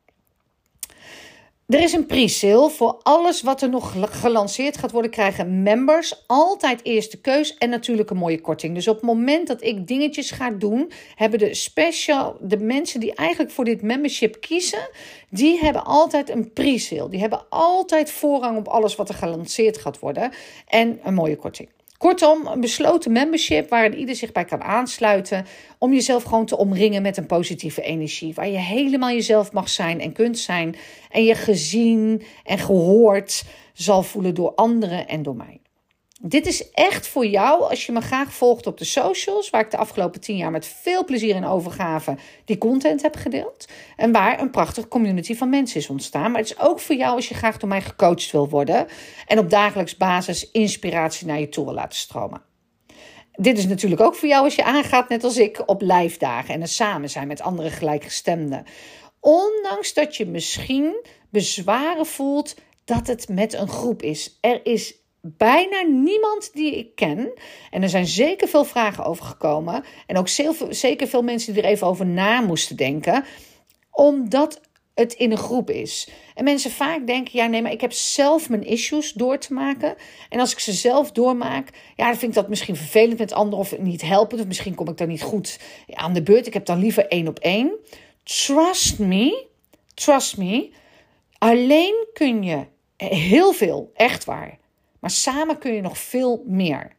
Er 1.69 1.81
is 1.83 1.93
een 1.93 2.07
pre-sale 2.07 2.71
voor 2.71 3.01
alles 3.03 3.43
wat 3.43 3.63
er 3.63 3.69
nog 3.69 3.95
gelanceerd 4.21 4.77
gaat 4.77 4.91
worden. 4.91 5.11
Krijgen 5.11 5.63
members 5.63 6.25
altijd 6.27 6.81
eerste 6.83 7.21
keus 7.21 7.57
en 7.59 7.71
natuurlijk 7.71 8.11
een 8.11 8.17
mooie 8.17 8.41
korting. 8.41 8.75
Dus 8.75 8.89
op 8.89 8.95
het 8.95 9.05
moment 9.05 9.47
dat 9.47 9.63
ik 9.63 9.87
dingetjes 9.87 10.31
ga 10.31 10.51
doen, 10.51 10.93
hebben 11.15 11.39
de 11.39 11.55
special, 11.55 12.37
de 12.41 12.59
mensen 12.59 13.01
die 13.01 13.15
eigenlijk 13.15 13.51
voor 13.51 13.65
dit 13.65 13.83
membership 13.83 14.41
kiezen, 14.41 14.89
die 15.29 15.59
hebben 15.59 15.85
altijd 15.85 16.31
een 16.31 16.53
pre-sale. 16.53 17.09
Die 17.09 17.21
hebben 17.21 17.45
altijd 17.49 18.11
voorrang 18.11 18.57
op 18.57 18.69
alles 18.69 18.97
wat 18.97 19.09
er 19.09 19.15
gelanceerd 19.15 19.79
gaat 19.79 19.99
worden 19.99 20.33
en 20.69 21.01
een 21.03 21.15
mooie 21.15 21.37
korting. 21.37 21.69
Kortom, 22.05 22.47
een 22.47 22.61
besloten 22.61 23.13
membership 23.13 23.69
waarin 23.69 23.99
ieder 23.99 24.15
zich 24.15 24.33
bij 24.33 24.45
kan 24.45 24.63
aansluiten. 24.63 25.47
Om 25.79 25.93
jezelf 25.93 26.23
gewoon 26.23 26.47
te 26.47 26.57
omringen 26.57 27.03
met 27.03 27.17
een 27.17 27.27
positieve 27.27 27.83
energie. 27.83 28.35
Waar 28.35 28.49
je 28.49 28.59
helemaal 28.59 29.11
jezelf 29.11 29.53
mag 29.53 29.69
zijn 29.69 30.01
en 30.01 30.13
kunt 30.13 30.39
zijn. 30.39 30.77
En 31.11 31.25
je 31.25 31.35
gezien 31.35 32.23
en 32.45 32.59
gehoord 32.59 33.45
zal 33.73 34.03
voelen 34.03 34.35
door 34.35 34.55
anderen 34.55 35.09
en 35.09 35.23
door 35.23 35.37
mij. 35.37 35.61
Dit 36.27 36.47
is 36.47 36.71
echt 36.71 37.07
voor 37.07 37.27
jou 37.27 37.63
als 37.63 37.87
je 37.87 37.93
me 37.93 38.01
graag 38.01 38.35
volgt 38.35 38.67
op 38.67 38.79
de 38.79 38.85
socials, 38.85 39.51
waar 39.51 39.61
ik 39.61 39.71
de 39.71 39.77
afgelopen 39.77 40.21
tien 40.21 40.37
jaar 40.37 40.51
met 40.51 40.67
veel 40.67 41.05
plezier 41.05 41.35
en 41.35 41.45
overgave 41.45 42.17
die 42.45 42.59
content 42.59 43.03
heb 43.03 43.17
gedeeld. 43.17 43.69
En 43.97 44.13
waar 44.13 44.41
een 44.41 44.51
prachtige 44.51 44.89
community 44.89 45.35
van 45.35 45.49
mensen 45.49 45.81
is 45.81 45.89
ontstaan. 45.89 46.31
Maar 46.31 46.41
het 46.41 46.51
is 46.51 46.59
ook 46.59 46.81
voor 46.81 46.95
jou 46.95 47.15
als 47.15 47.29
je 47.29 47.35
graag 47.35 47.59
door 47.59 47.69
mij 47.69 47.83
gecoacht 47.83 48.31
wil 48.31 48.49
worden 48.49 48.87
en 49.27 49.39
op 49.39 49.51
dagelijks 49.51 49.97
basis 49.97 50.51
inspiratie 50.51 51.27
naar 51.27 51.41
je 51.41 51.49
toe 51.49 51.65
wil 51.65 51.75
laten 51.75 51.99
stromen. 51.99 52.43
Dit 53.33 53.59
is 53.59 53.67
natuurlijk 53.67 54.01
ook 54.01 54.15
voor 54.15 54.29
jou 54.29 54.45
als 54.45 54.55
je 54.55 54.65
aangaat, 54.65 55.09
net 55.09 55.25
als 55.25 55.37
ik, 55.37 55.63
op 55.67 55.81
live 55.81 56.19
dagen 56.19 56.55
en 56.55 56.61
er 56.61 56.69
samen 56.69 57.11
zijn 57.11 57.27
met 57.27 57.41
andere 57.41 57.71
gelijkgestemden. 57.71 58.65
Ondanks 59.21 59.95
dat 59.95 60.17
je 60.17 60.27
misschien 60.27 61.07
bezwaren 61.31 62.07
voelt 62.07 62.55
dat 62.85 63.07
het 63.07 63.29
met 63.29 63.53
een 63.53 63.69
groep 63.69 64.03
is. 64.03 64.39
Er 64.41 64.67
is 64.67 65.03
bijna 65.27 65.83
niemand 65.83 66.51
die 66.53 66.79
ik 66.79 66.95
ken. 66.95 67.33
En 67.71 67.83
er 67.83 67.89
zijn 67.89 68.07
zeker 68.07 68.49
veel 68.49 68.65
vragen 68.65 69.05
over 69.05 69.25
gekomen. 69.25 69.85
En 70.07 70.17
ook 70.17 70.29
zeker 70.69 71.09
veel 71.09 71.23
mensen 71.23 71.53
die 71.53 71.63
er 71.63 71.69
even 71.69 71.87
over 71.87 72.07
na 72.07 72.41
moesten 72.41 72.77
denken. 72.77 73.25
Omdat 73.91 74.61
het 74.95 75.13
in 75.13 75.31
een 75.31 75.39
groep 75.39 75.71
is. 75.71 76.09
En 76.35 76.45
mensen 76.45 76.71
vaak 76.71 77.07
denken: 77.07 77.39
ja, 77.39 77.47
nee, 77.47 77.63
maar 77.63 77.73
ik 77.73 77.81
heb 77.81 77.93
zelf 77.93 78.49
mijn 78.49 78.67
issues 78.67 79.13
door 79.13 79.39
te 79.39 79.53
maken. 79.53 79.95
En 80.29 80.41
als 80.41 80.53
ik 80.53 80.59
ze 80.59 80.73
zelf 80.73 81.13
doormaak, 81.13 81.69
ja, 81.97 82.05
dan 82.07 82.17
vind 82.17 82.31
ik 82.31 82.39
dat 82.39 82.49
misschien 82.49 82.77
vervelend 82.77 83.19
met 83.19 83.33
anderen 83.33 83.59
of 83.59 83.79
niet 83.79 84.03
helpend. 84.03 84.41
Of 84.41 84.47
misschien 84.47 84.75
kom 84.75 84.89
ik 84.89 84.97
dan 84.97 85.09
niet 85.09 85.23
goed 85.23 85.59
aan 85.93 86.13
de 86.13 86.23
beurt. 86.23 86.47
Ik 86.47 86.55
heb 86.55 86.67
dan 86.67 86.79
liever 86.79 87.09
één 87.09 87.29
op 87.29 87.39
één. 87.39 87.73
Trust 88.23 88.99
me, 88.99 89.47
trust 89.95 90.37
me. 90.37 90.71
Alleen 91.39 92.07
kun 92.13 92.43
je 92.43 92.67
heel 92.97 93.53
veel, 93.53 93.91
echt 93.95 94.25
waar. 94.25 94.59
Maar 95.05 95.13
samen 95.13 95.59
kun 95.59 95.73
je 95.73 95.81
nog 95.81 95.99
veel 95.99 96.43
meer. 96.47 96.97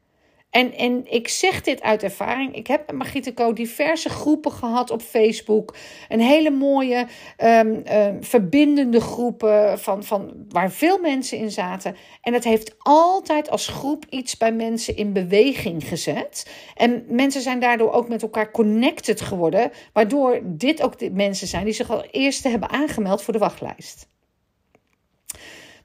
En, 0.50 0.74
en 0.74 1.12
ik 1.12 1.28
zeg 1.28 1.62
dit 1.62 1.82
uit 1.82 2.04
ervaring. 2.04 2.56
Ik 2.56 2.68
heb 2.68 2.88
met 2.88 2.96
Margriete 2.96 3.34
Co 3.34 3.54
diverse 3.54 4.10
groepen 4.10 4.52
gehad 4.52 4.92
op 4.92 5.02
Facebook. 5.02 5.76
Een 6.10 6.20
hele 6.20 6.50
mooie 6.50 7.08
um, 7.44 7.84
verbindende 8.22 9.02
groepen 9.02 9.80
van, 9.80 10.04
van, 10.04 10.46
waar 10.50 10.72
veel 10.72 11.00
mensen 11.00 11.38
in 11.38 11.52
zaten. 11.52 11.96
En 12.22 12.34
het 12.34 12.44
heeft 12.44 12.76
altijd 12.78 13.50
als 13.50 13.68
groep 13.68 14.06
iets 14.10 14.38
bij 14.38 14.52
mensen 14.54 14.96
in 14.96 15.14
beweging 15.14 15.88
gezet. 15.88 16.52
En 16.76 17.06
mensen 17.08 17.42
zijn 17.42 17.60
daardoor 17.60 17.92
ook 17.92 18.10
met 18.10 18.22
elkaar 18.22 18.52
connected 18.52 19.22
geworden. 19.22 19.72
Waardoor 19.94 20.40
dit 20.44 20.82
ook 20.82 21.00
de 21.00 21.12
mensen 21.12 21.48
zijn 21.48 21.66
die 21.66 21.74
zich 21.74 21.92
al 21.92 22.06
eerst 22.12 22.44
hebben 22.44 22.70
aangemeld 22.70 23.22
voor 23.22 23.34
de 23.34 23.40
wachtlijst. 23.40 24.14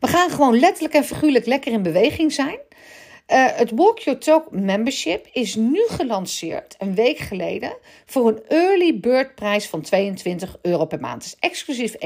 We 0.00 0.06
gaan 0.06 0.30
gewoon 0.30 0.58
letterlijk 0.58 0.94
en 0.94 1.04
figuurlijk 1.04 1.46
lekker 1.46 1.72
in 1.72 1.82
beweging 1.82 2.32
zijn. 2.32 2.58
Uh, 3.28 3.46
het 3.52 3.70
Walk 3.70 3.98
Your 3.98 4.18
Talk 4.18 4.50
membership 4.50 5.26
is 5.32 5.54
nu 5.54 5.84
gelanceerd, 5.88 6.74
een 6.78 6.94
week 6.94 7.18
geleden, 7.18 7.76
voor 8.06 8.28
een 8.28 8.42
early 8.48 9.00
bird 9.00 9.34
prijs 9.34 9.66
van 9.66 9.80
22 9.80 10.58
euro 10.62 10.84
per 10.84 11.00
maand. 11.00 11.22
Dus 11.22 11.36
exclusief 11.38 11.94
21% 11.94 11.96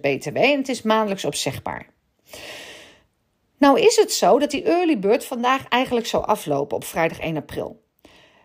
BTW 0.00 0.36
en 0.36 0.58
het 0.58 0.68
is 0.68 0.82
maandelijks 0.82 1.24
opzegbaar. 1.24 1.86
Nou 3.58 3.80
is 3.80 3.96
het 3.96 4.12
zo 4.12 4.38
dat 4.38 4.50
die 4.50 4.62
early 4.62 4.98
bird 4.98 5.24
vandaag 5.24 5.68
eigenlijk 5.68 6.06
zou 6.06 6.24
aflopen 6.24 6.76
op 6.76 6.84
vrijdag 6.84 7.18
1 7.18 7.36
april. 7.36 7.82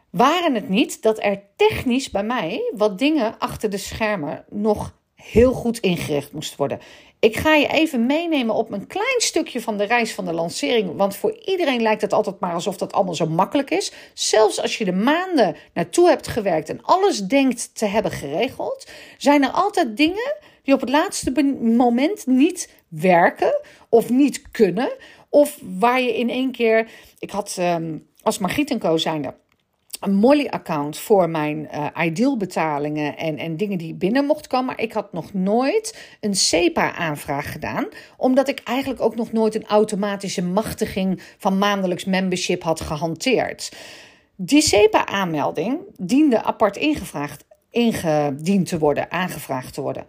Waren 0.09 0.53
het 0.53 0.69
niet 0.69 1.01
dat 1.01 1.23
er 1.23 1.41
technisch 1.55 2.09
bij 2.09 2.23
mij 2.23 2.71
wat 2.75 2.99
dingen 2.99 3.39
achter 3.39 3.69
de 3.69 3.77
schermen 3.77 4.45
nog 4.49 4.97
heel 5.15 5.53
goed 5.53 5.79
ingericht 5.79 6.31
moest 6.31 6.55
worden. 6.55 6.79
Ik 7.19 7.37
ga 7.37 7.55
je 7.55 7.67
even 7.67 8.05
meenemen 8.05 8.55
op 8.55 8.71
een 8.71 8.87
klein 8.87 9.19
stukje 9.21 9.61
van 9.61 9.77
de 9.77 9.83
reis 9.83 10.13
van 10.13 10.25
de 10.25 10.33
lancering. 10.33 10.95
Want 10.95 11.15
voor 11.15 11.39
iedereen 11.45 11.81
lijkt 11.81 12.01
het 12.01 12.13
altijd 12.13 12.39
maar 12.39 12.53
alsof 12.53 12.77
dat 12.77 12.93
allemaal 12.93 13.15
zo 13.15 13.25
makkelijk 13.25 13.69
is. 13.69 13.91
Zelfs 14.13 14.61
als 14.61 14.77
je 14.77 14.85
de 14.85 14.91
maanden 14.91 15.55
naartoe 15.73 16.07
hebt 16.07 16.27
gewerkt 16.27 16.69
en 16.69 16.83
alles 16.83 17.19
denkt 17.19 17.75
te 17.75 17.85
hebben 17.85 18.11
geregeld, 18.11 18.87
zijn 19.17 19.43
er 19.43 19.49
altijd 19.49 19.97
dingen 19.97 20.35
die 20.63 20.73
op 20.73 20.79
het 20.79 20.89
laatste 20.89 21.31
moment 21.61 22.27
niet 22.27 22.69
werken 22.87 23.59
of 23.89 24.09
niet 24.09 24.51
kunnen. 24.51 24.91
Of 25.29 25.59
waar 25.79 26.01
je 26.01 26.17
in 26.17 26.29
één 26.29 26.51
keer. 26.51 26.89
Ik 27.19 27.29
had 27.29 27.55
um, 27.59 28.07
als 28.21 28.37
Margriet 28.37 28.71
en 28.71 28.79
Co. 28.79 28.97
zijnde 28.97 29.33
een 29.99 30.13
Molly-account 30.13 30.97
voor 30.97 31.29
mijn 31.29 31.69
uh, 31.73 32.05
ideal 32.05 32.37
betalingen 32.37 33.17
en, 33.17 33.37
en 33.37 33.57
dingen 33.57 33.77
die 33.77 33.93
binnen 33.93 34.25
mocht 34.25 34.47
komen. 34.47 34.65
Maar 34.65 34.81
ik 34.81 34.93
had 34.93 35.13
nog 35.13 35.33
nooit 35.33 36.15
een 36.19 36.35
SEPA-aanvraag 36.35 37.51
gedaan, 37.51 37.87
omdat 38.17 38.47
ik 38.47 38.61
eigenlijk 38.63 39.01
ook 39.01 39.15
nog 39.15 39.31
nooit 39.31 39.55
een 39.55 39.67
automatische 39.67 40.43
machtiging 40.43 41.21
van 41.37 41.57
maandelijks 41.57 42.05
membership 42.05 42.63
had 42.63 42.81
gehanteerd. 42.81 43.71
Die 44.35 44.61
SEPA-aanmelding 44.61 45.79
diende 45.97 46.43
apart 46.43 46.77
ingevraagd, 46.77 47.45
ingediend 47.69 48.67
te 48.67 48.77
worden, 48.77 49.11
aangevraagd 49.11 49.73
te 49.73 49.81
worden. 49.81 50.05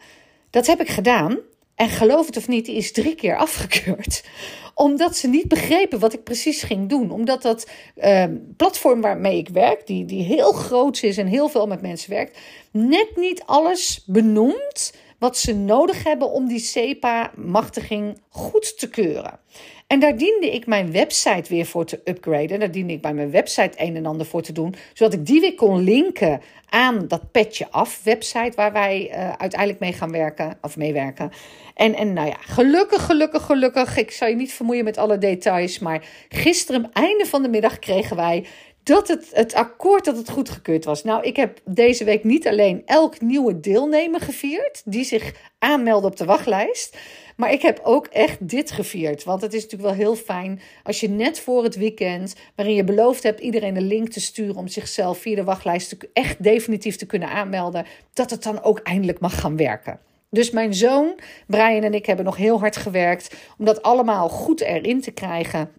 Dat 0.51 0.67
heb 0.67 0.81
ik 0.81 0.89
gedaan. 0.89 1.39
En 1.81 1.89
geloof 1.89 2.27
het 2.27 2.37
of 2.37 2.49
niet, 2.49 2.67
die 2.67 2.77
is 2.77 2.93
drie 2.93 3.15
keer 3.15 3.37
afgekeurd 3.37 4.23
omdat 4.75 5.17
ze 5.17 5.29
niet 5.29 5.49
begrepen 5.49 5.99
wat 5.99 6.13
ik 6.13 6.23
precies 6.23 6.63
ging 6.63 6.89
doen. 6.89 7.11
Omdat 7.11 7.43
dat 7.43 7.71
uh, 7.97 8.25
platform 8.57 9.01
waarmee 9.01 9.39
ik 9.39 9.49
werk, 9.49 9.87
die, 9.87 10.05
die 10.05 10.23
heel 10.23 10.53
groot 10.53 11.03
is 11.03 11.17
en 11.17 11.27
heel 11.27 11.49
veel 11.49 11.67
met 11.67 11.83
mensen 11.83 12.11
werkt, 12.11 12.39
net 12.71 13.09
niet 13.17 13.43
alles 13.47 14.05
benoemt 14.07 14.93
wat 15.21 15.39
ze 15.39 15.55
nodig 15.55 16.05
hebben 16.05 16.31
om 16.31 16.49
die 16.49 16.59
SEPA-machtiging 16.59 18.21
goed 18.29 18.79
te 18.79 18.89
keuren. 18.89 19.39
En 19.87 20.01
daar 20.01 20.17
diende 20.17 20.51
ik 20.51 20.67
mijn 20.67 20.93
website 20.93 21.49
weer 21.49 21.67
voor 21.67 21.85
te 21.85 22.01
upgraden. 22.05 22.59
Daar 22.59 22.71
diende 22.71 22.93
ik 22.93 23.01
bij 23.01 23.15
mijn 23.15 23.31
website 23.31 23.73
een 23.77 23.97
en 23.97 24.07
ander 24.07 24.27
voor 24.27 24.43
te 24.43 24.53
doen. 24.53 24.75
Zodat 24.93 25.15
ik 25.15 25.27
die 25.27 25.41
weer 25.41 25.55
kon 25.55 25.81
linken 25.81 26.41
aan 26.69 27.09
dat 27.09 27.31
petje 27.31 27.67
af 27.71 28.01
website 28.05 28.53
waar 28.55 28.73
wij 28.73 29.11
uh, 29.11 29.33
uiteindelijk 29.33 29.81
mee 29.81 29.93
gaan 29.93 30.13
werken 30.13 30.59
of 30.63 30.77
meewerken. 30.77 31.31
En, 31.75 31.95
en 31.95 32.13
nou 32.13 32.29
ja, 32.29 32.37
gelukkig, 32.41 33.05
gelukkig, 33.05 33.43
gelukkig. 33.43 33.97
Ik 33.97 34.11
zal 34.11 34.29
je 34.29 34.37
niet 34.37 34.53
vermoeien 34.53 34.85
met 34.85 34.99
alle 34.99 35.19
details. 35.19 35.79
Maar 35.79 36.05
gisteren, 36.29 36.91
einde 36.93 37.27
van 37.27 37.43
de 37.43 37.49
middag, 37.49 37.79
kregen 37.79 38.17
wij 38.17 38.47
dat 38.83 39.09
het, 39.09 39.29
het 39.33 39.55
akkoord 39.55 40.05
dat 40.05 40.17
het 40.17 40.31
goedgekeurd 40.31 40.85
was. 40.85 41.05
Nou, 41.05 41.23
ik 41.23 41.37
heb 41.37 41.61
deze 41.65 42.05
week 42.05 42.25
niet 42.25 42.49
alleen 42.49 42.83
elk 42.87 43.21
nieuwe 43.21 43.61
deelnemer 43.61 44.21
gevierd 44.21 44.83
die 44.85 45.05
zich 45.05 45.33
aanmeldde 45.59 46.09
op 46.09 46.17
de 46.17 46.25
wachtlijst. 46.25 46.97
Maar 47.37 47.53
ik 47.53 47.63
heb 47.63 47.81
ook 47.83 48.07
echt 48.07 48.49
dit 48.49 48.71
gevierd. 48.71 49.25
Want 49.25 49.43
het 49.43 49.55
is 49.55 49.63
natuurlijk 49.63 49.91
wel 49.91 50.07
heel 50.07 50.17
fijn 50.17 50.61
als 50.83 51.01
je 51.01 51.09
net 51.09 51.41
voor 51.41 51.63
het 51.63 51.77
weekend, 51.77 52.35
waarin 52.55 52.75
je 52.75 52.85
beloofd 52.85 53.23
hebt 53.23 53.41
iedereen 53.41 53.77
een 53.77 53.87
link 53.87 54.09
te 54.09 54.21
sturen 54.21 54.57
om 54.57 54.69
zichzelf 54.69 55.19
via 55.19 55.35
de 55.37 55.45
wachtlijst 55.45 55.97
echt 56.13 56.43
definitief 56.43 56.97
te 56.97 57.07
kunnen 57.07 57.29
aanmelden, 57.29 57.87
dat 58.13 58.31
het 58.31 58.43
dan 58.43 58.63
ook 58.63 58.79
eindelijk 58.79 59.21
mag 59.21 59.41
gaan 59.41 59.57
werken. 59.57 60.01
Dus 60.31 60.51
mijn 60.51 60.75
zoon, 60.75 61.19
Brian 61.47 61.83
en 61.83 61.95
ik 61.95 62.07
hebben 62.07 62.25
nog 62.25 62.37
heel 62.37 62.61
hard 62.61 62.77
gewerkt 62.77 63.35
om 63.59 63.65
dat 63.65 63.83
allemaal 63.83 64.29
goed 64.29 64.61
erin 64.61 65.01
te 65.01 65.11
krijgen. 65.11 65.71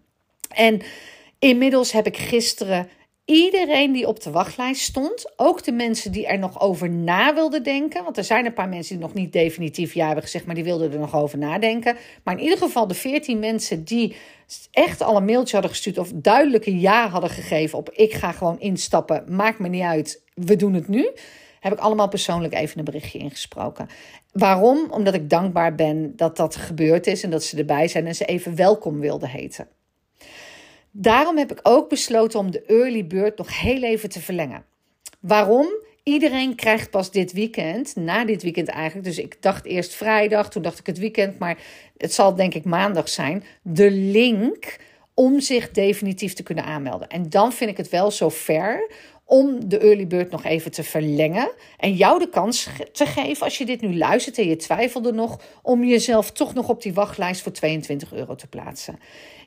En 0.48 0.82
inmiddels 1.42 1.92
heb 1.92 2.06
ik 2.06 2.16
gisteren 2.16 2.88
iedereen 3.24 3.92
die 3.92 4.06
op 4.06 4.22
de 4.22 4.30
wachtlijst 4.30 4.82
stond, 4.82 5.32
ook 5.36 5.64
de 5.64 5.72
mensen 5.72 6.12
die 6.12 6.26
er 6.26 6.38
nog 6.38 6.60
over 6.60 6.90
na 6.90 7.34
wilden 7.34 7.62
denken, 7.62 8.04
want 8.04 8.16
er 8.16 8.24
zijn 8.24 8.46
een 8.46 8.52
paar 8.52 8.68
mensen 8.68 8.96
die 8.96 9.04
nog 9.04 9.14
niet 9.14 9.32
definitief 9.32 9.94
ja 9.94 10.06
hebben 10.06 10.24
gezegd, 10.24 10.46
maar 10.46 10.54
die 10.54 10.64
wilden 10.64 10.92
er 10.92 10.98
nog 10.98 11.14
over 11.14 11.38
nadenken. 11.38 11.96
Maar 12.24 12.34
in 12.34 12.42
ieder 12.42 12.58
geval 12.58 12.86
de 12.86 12.94
14 12.94 13.38
mensen 13.38 13.84
die 13.84 14.16
echt 14.70 15.02
al 15.02 15.16
een 15.16 15.24
mailtje 15.24 15.52
hadden 15.52 15.70
gestuurd 15.70 15.98
of 15.98 16.10
duidelijke 16.14 16.80
ja 16.80 17.08
hadden 17.08 17.30
gegeven 17.30 17.78
op 17.78 17.90
ik 17.90 18.12
ga 18.12 18.32
gewoon 18.32 18.60
instappen, 18.60 19.24
maakt 19.28 19.58
me 19.58 19.68
niet 19.68 19.82
uit, 19.82 20.22
we 20.34 20.56
doen 20.56 20.74
het 20.74 20.88
nu 20.88 21.10
heb 21.60 21.72
ik 21.72 21.78
allemaal 21.78 22.08
persoonlijk 22.08 22.54
even 22.54 22.78
een 22.78 22.84
berichtje 22.84 23.18
ingesproken. 23.18 23.88
Waarom? 24.32 24.90
Omdat 24.90 25.14
ik 25.14 25.30
dankbaar 25.30 25.74
ben 25.74 26.16
dat 26.16 26.36
dat 26.36 26.56
gebeurd 26.56 27.06
is 27.06 27.22
en 27.22 27.30
dat 27.30 27.44
ze 27.44 27.56
erbij 27.56 27.88
zijn 27.88 28.06
en 28.06 28.14
ze 28.14 28.24
even 28.24 28.56
welkom 28.56 29.00
wilden 29.00 29.28
heten. 29.28 29.68
Daarom 30.92 31.38
heb 31.38 31.52
ik 31.52 31.60
ook 31.62 31.88
besloten 31.88 32.38
om 32.38 32.50
de 32.50 32.62
early 32.62 33.06
bird 33.06 33.38
nog 33.38 33.60
heel 33.60 33.82
even 33.82 34.08
te 34.08 34.20
verlengen. 34.20 34.64
Waarom? 35.20 35.66
Iedereen 36.02 36.54
krijgt 36.54 36.90
pas 36.90 37.10
dit 37.10 37.32
weekend, 37.32 37.96
na 37.96 38.24
dit 38.24 38.42
weekend 38.42 38.68
eigenlijk. 38.68 39.06
Dus 39.06 39.18
ik 39.18 39.42
dacht 39.42 39.64
eerst 39.64 39.94
vrijdag, 39.94 40.50
toen 40.50 40.62
dacht 40.62 40.78
ik 40.78 40.86
het 40.86 40.98
weekend, 40.98 41.38
maar 41.38 41.58
het 41.96 42.14
zal 42.14 42.34
denk 42.34 42.54
ik 42.54 42.64
maandag 42.64 43.08
zijn. 43.08 43.44
De 43.62 43.90
link 43.90 44.78
om 45.14 45.40
zich 45.40 45.70
definitief 45.70 46.32
te 46.32 46.42
kunnen 46.42 46.64
aanmelden. 46.64 47.08
En 47.08 47.30
dan 47.30 47.52
vind 47.52 47.70
ik 47.70 47.76
het 47.76 47.88
wel 47.88 48.10
zo 48.10 48.30
fair 48.30 48.90
om 49.24 49.68
de 49.68 49.78
early 49.78 50.06
bird 50.06 50.30
nog 50.30 50.44
even 50.44 50.70
te 50.70 50.82
verlengen. 50.82 51.50
En 51.78 51.94
jou 51.94 52.18
de 52.18 52.28
kans 52.28 52.68
te 52.92 53.06
geven, 53.06 53.44
als 53.44 53.58
je 53.58 53.66
dit 53.66 53.80
nu 53.80 53.96
luistert 53.96 54.38
en 54.38 54.48
je 54.48 54.56
twijfelde 54.56 55.12
nog, 55.12 55.40
om 55.62 55.84
jezelf 55.84 56.30
toch 56.30 56.54
nog 56.54 56.68
op 56.68 56.82
die 56.82 56.94
wachtlijst 56.94 57.42
voor 57.42 57.52
22 57.52 58.12
euro 58.12 58.34
te 58.34 58.46
plaatsen. 58.46 58.98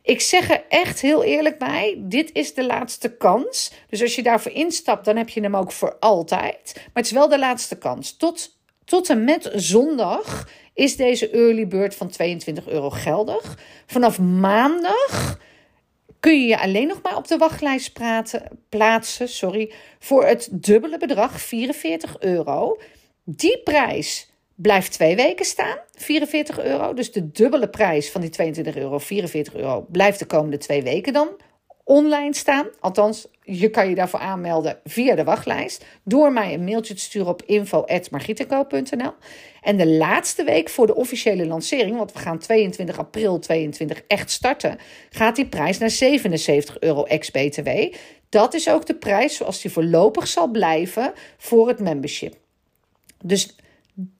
Ik 0.05 0.21
zeg 0.21 0.49
er 0.49 0.63
echt 0.69 1.01
heel 1.01 1.23
eerlijk 1.23 1.57
bij: 1.57 1.95
dit 1.99 2.29
is 2.33 2.53
de 2.53 2.65
laatste 2.65 3.17
kans. 3.17 3.71
Dus 3.89 4.01
als 4.01 4.15
je 4.15 4.23
daarvoor 4.23 4.51
instapt, 4.51 5.05
dan 5.05 5.15
heb 5.15 5.29
je 5.29 5.41
hem 5.41 5.55
ook 5.55 5.71
voor 5.71 5.95
altijd. 5.99 6.71
Maar 6.75 6.91
het 6.93 7.05
is 7.05 7.11
wel 7.11 7.29
de 7.29 7.39
laatste 7.39 7.77
kans. 7.77 8.17
Tot, 8.17 8.57
tot 8.83 9.09
en 9.09 9.23
met 9.23 9.51
zondag 9.53 10.49
is 10.73 10.95
deze 10.95 11.29
early 11.29 11.67
bird 11.67 11.95
van 11.95 12.09
22 12.09 12.67
euro 12.67 12.89
geldig. 12.89 13.57
Vanaf 13.85 14.19
maandag 14.19 15.39
kun 16.19 16.41
je 16.41 16.47
je 16.47 16.59
alleen 16.59 16.87
nog 16.87 17.01
maar 17.01 17.15
op 17.15 17.27
de 17.27 17.37
wachtlijst 17.37 17.93
praten, 17.93 18.59
plaatsen 18.69 19.29
sorry, 19.29 19.73
voor 19.99 20.25
het 20.25 20.47
dubbele 20.51 20.97
bedrag 20.97 21.41
44 21.41 22.19
euro. 22.19 22.79
Die 23.23 23.61
prijs 23.63 24.29
blijft 24.55 24.91
twee 24.91 25.15
weken 25.15 25.45
staan, 25.45 25.77
44 25.95 26.59
euro. 26.59 26.93
Dus 26.93 27.11
de 27.11 27.31
dubbele 27.31 27.69
prijs 27.69 28.11
van 28.11 28.21
die 28.21 28.29
22 28.29 28.75
euro, 28.75 28.97
44 28.97 29.55
euro, 29.55 29.85
blijft 29.91 30.19
de 30.19 30.25
komende 30.25 30.57
twee 30.57 30.83
weken 30.83 31.13
dan 31.13 31.29
online 31.85 32.35
staan. 32.35 32.67
Althans, 32.79 33.27
je 33.41 33.69
kan 33.69 33.89
je 33.89 33.95
daarvoor 33.95 34.19
aanmelden 34.19 34.79
via 34.83 35.15
de 35.15 35.23
wachtlijst. 35.23 35.85
Door 36.03 36.31
mij 36.31 36.53
een 36.53 36.63
mailtje 36.63 36.93
te 36.93 37.01
sturen 37.01 37.27
op 37.27 37.41
info.margietenko.nl. 37.41 39.13
En 39.61 39.77
de 39.77 39.87
laatste 39.87 40.43
week 40.43 40.69
voor 40.69 40.87
de 40.87 40.95
officiële 40.95 41.45
lancering, 41.45 41.97
want 41.97 42.13
we 42.13 42.19
gaan 42.19 42.39
22 42.39 42.99
april 42.99 43.39
22 43.39 44.01
echt 44.07 44.31
starten, 44.31 44.77
gaat 45.09 45.35
die 45.35 45.47
prijs 45.47 45.77
naar 45.77 45.89
77 45.89 46.79
euro 46.79 47.03
ex-BTW. 47.03 47.69
Dat 48.29 48.53
is 48.53 48.69
ook 48.69 48.85
de 48.85 48.95
prijs 48.95 49.35
zoals 49.35 49.61
die 49.61 49.71
voorlopig 49.71 50.27
zal 50.27 50.47
blijven 50.47 51.13
voor 51.37 51.67
het 51.67 51.79
membership. 51.79 52.35
Dus 53.23 53.55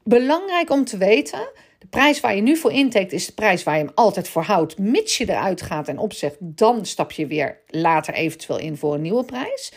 belangrijk 0.04 0.70
om 0.70 0.86
te 0.86 0.98
weten 0.98 1.50
de 1.80 1.88
prijs 1.88 2.20
waar 2.20 2.36
je 2.36 2.42
nu 2.42 2.58
voor 2.58 2.72
intekent 2.72 3.12
is 3.12 3.26
de 3.26 3.34
prijs 3.34 3.64
waar 3.64 3.78
je 3.78 3.84
hem 3.84 3.92
altijd 3.96 4.30
voor 4.30 4.44
houdt. 4.44 4.78
Mits 4.78 5.18
je 5.18 5.30
eruit 5.30 5.62
gaat 5.62 5.88
en 5.88 5.98
opzegt, 5.98 6.36
dan 6.40 6.86
stap 6.86 7.12
je 7.12 7.28
weer 7.28 7.60
later 7.68 8.14
eventueel 8.14 8.60
in 8.60 8.78
voor 8.78 8.94
een 8.94 9.02
nieuwe 9.02 9.24
prijs. 9.24 9.74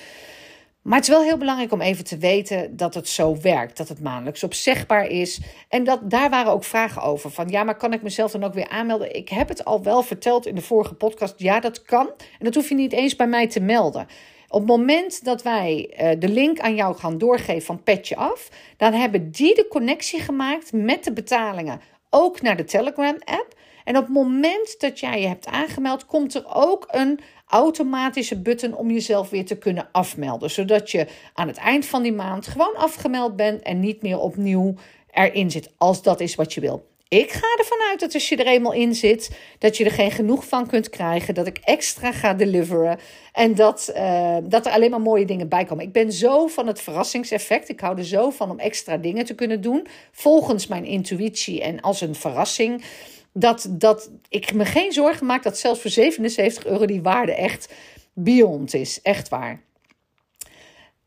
Maar 0.83 0.99
het 0.99 1.09
is 1.09 1.15
wel 1.15 1.23
heel 1.23 1.37
belangrijk 1.37 1.73
om 1.73 1.81
even 1.81 2.05
te 2.05 2.19
weten 2.19 2.77
dat 2.77 2.95
het 2.95 3.09
zo 3.09 3.41
werkt. 3.41 3.77
Dat 3.77 3.89
het 3.89 4.01
maandelijks 4.01 4.45
opzegbaar 4.45 5.07
is. 5.07 5.41
En 5.69 5.85
dat, 5.85 6.11
daar 6.11 6.31
waren 6.31 6.53
ook 6.53 6.65
vragen 6.65 7.03
over. 7.03 7.31
Van 7.31 7.49
ja, 7.49 7.65
maar 7.65 7.77
kan 7.77 7.93
ik 7.93 8.03
mezelf 8.03 8.31
dan 8.31 8.45
ook 8.45 8.55
weer 8.55 8.69
aanmelden? 8.69 9.15
Ik 9.15 9.29
heb 9.29 9.49
het 9.49 9.65
al 9.65 9.83
wel 9.83 10.03
verteld 10.03 10.47
in 10.47 10.55
de 10.55 10.61
vorige 10.61 10.95
podcast. 10.95 11.35
Ja, 11.37 11.61
dat 11.61 11.83
kan. 11.83 12.07
En 12.07 12.45
dat 12.45 12.55
hoef 12.55 12.69
je 12.69 12.75
niet 12.75 12.93
eens 12.93 13.17
bij 13.17 13.27
mij 13.27 13.49
te 13.49 13.61
melden. 13.61 14.07
Op 14.51 14.61
het 14.61 14.69
moment 14.69 15.25
dat 15.25 15.43
wij 15.43 15.95
uh, 16.01 16.11
de 16.21 16.29
link 16.29 16.61
aan 16.61 16.75
jou 16.75 16.97
gaan 16.97 17.19
doorgeven 17.19 17.63
van 17.63 17.83
Petje 17.83 18.17
Af, 18.17 18.49
dan 18.77 18.93
hebben 18.93 19.31
die 19.31 19.55
de 19.55 19.67
connectie 19.69 20.21
gemaakt 20.21 20.73
met 20.73 21.05
de 21.05 21.13
betalingen 21.13 21.81
ook 22.11 22.43
naar 22.43 22.57
de 22.57 22.65
Telegram-app. 22.65 23.55
En 23.85 23.97
op 23.97 24.03
het 24.03 24.13
moment 24.13 24.81
dat 24.81 25.01
jij 25.01 25.21
je 25.21 25.27
hebt 25.27 25.47
aangemeld, 25.47 26.07
komt 26.07 26.35
er 26.35 26.45
ook 26.55 26.85
een 26.91 27.21
automatische 27.47 28.41
button 28.41 28.75
om 28.75 28.91
jezelf 28.91 29.31
weer 29.31 29.45
te 29.45 29.59
kunnen 29.59 29.89
afmelden. 29.93 30.51
Zodat 30.51 30.91
je 30.91 31.07
aan 31.35 31.49
het 31.49 31.57
eind 31.57 31.87
van 31.87 32.03
die 32.03 32.13
maand 32.13 32.47
gewoon 32.47 32.77
afgemeld 32.77 33.37
bent 33.37 33.63
en 33.63 33.81
niet 33.81 34.03
meer 34.03 34.19
opnieuw 34.19 34.75
erin 35.11 35.51
zit, 35.51 35.73
als 35.77 36.03
dat 36.03 36.21
is 36.21 36.35
wat 36.35 36.55
je 36.55 36.61
wil. 36.61 36.88
Ik 37.09 37.33
ga 37.33 37.57
ervan 37.59 37.79
uit 37.91 38.01
dat 38.01 38.15
als 38.15 38.29
je 38.29 38.37
er 38.37 38.47
eenmaal 38.47 38.73
in 38.73 38.95
zit, 38.95 39.39
dat 39.59 39.77
je 39.77 39.85
er 39.85 39.91
geen 39.91 40.11
genoeg 40.11 40.49
van 40.49 40.67
kunt 40.67 40.91
krijgen. 40.91 41.35
Dat 41.35 41.47
ik 41.47 41.59
extra 41.59 42.13
ga 42.13 42.35
deliveren. 42.35 42.99
En 43.33 43.55
dat, 43.55 43.93
uh, 43.97 44.37
dat 44.43 44.67
er 44.67 44.73
alleen 44.73 44.91
maar 44.91 45.01
mooie 45.01 45.25
dingen 45.25 45.49
bij 45.49 45.65
komen. 45.65 45.85
Ik 45.85 45.93
ben 45.93 46.13
zo 46.13 46.47
van 46.47 46.67
het 46.67 46.81
verrassingseffect. 46.81 47.69
Ik 47.69 47.81
hou 47.81 47.99
er 47.99 48.05
zo 48.05 48.31
van 48.31 48.51
om 48.51 48.59
extra 48.59 48.97
dingen 48.97 49.25
te 49.25 49.35
kunnen 49.35 49.61
doen. 49.61 49.87
Volgens 50.13 50.67
mijn 50.67 50.85
intuïtie 50.85 51.63
en 51.63 51.81
als 51.81 52.01
een 52.01 52.15
verrassing. 52.15 52.85
Dat, 53.33 53.67
dat 53.71 54.11
ik 54.29 54.55
me 54.55 54.65
geen 54.65 54.93
zorgen 54.93 55.27
maak 55.27 55.43
dat 55.43 55.59
zelfs 55.59 55.81
voor 55.81 55.91
77 55.91 56.67
euro 56.67 56.87
die 56.87 57.03
waarde 57.03 57.35
echt 57.35 57.73
beyond 58.13 58.75
is. 58.75 59.03
Echt 59.03 59.29
waar. 59.29 59.61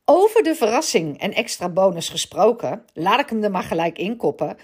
Over 0.05 0.43
de 0.43 0.55
verrassing 0.55 1.19
en 1.19 1.33
extra 1.33 1.69
bonus 1.69 2.09
gesproken, 2.09 2.85
laat 2.93 3.19
ik 3.19 3.29
hem 3.29 3.43
er 3.43 3.51
maar 3.51 3.63
gelijk 3.63 3.97
inkoppen. 3.97 4.57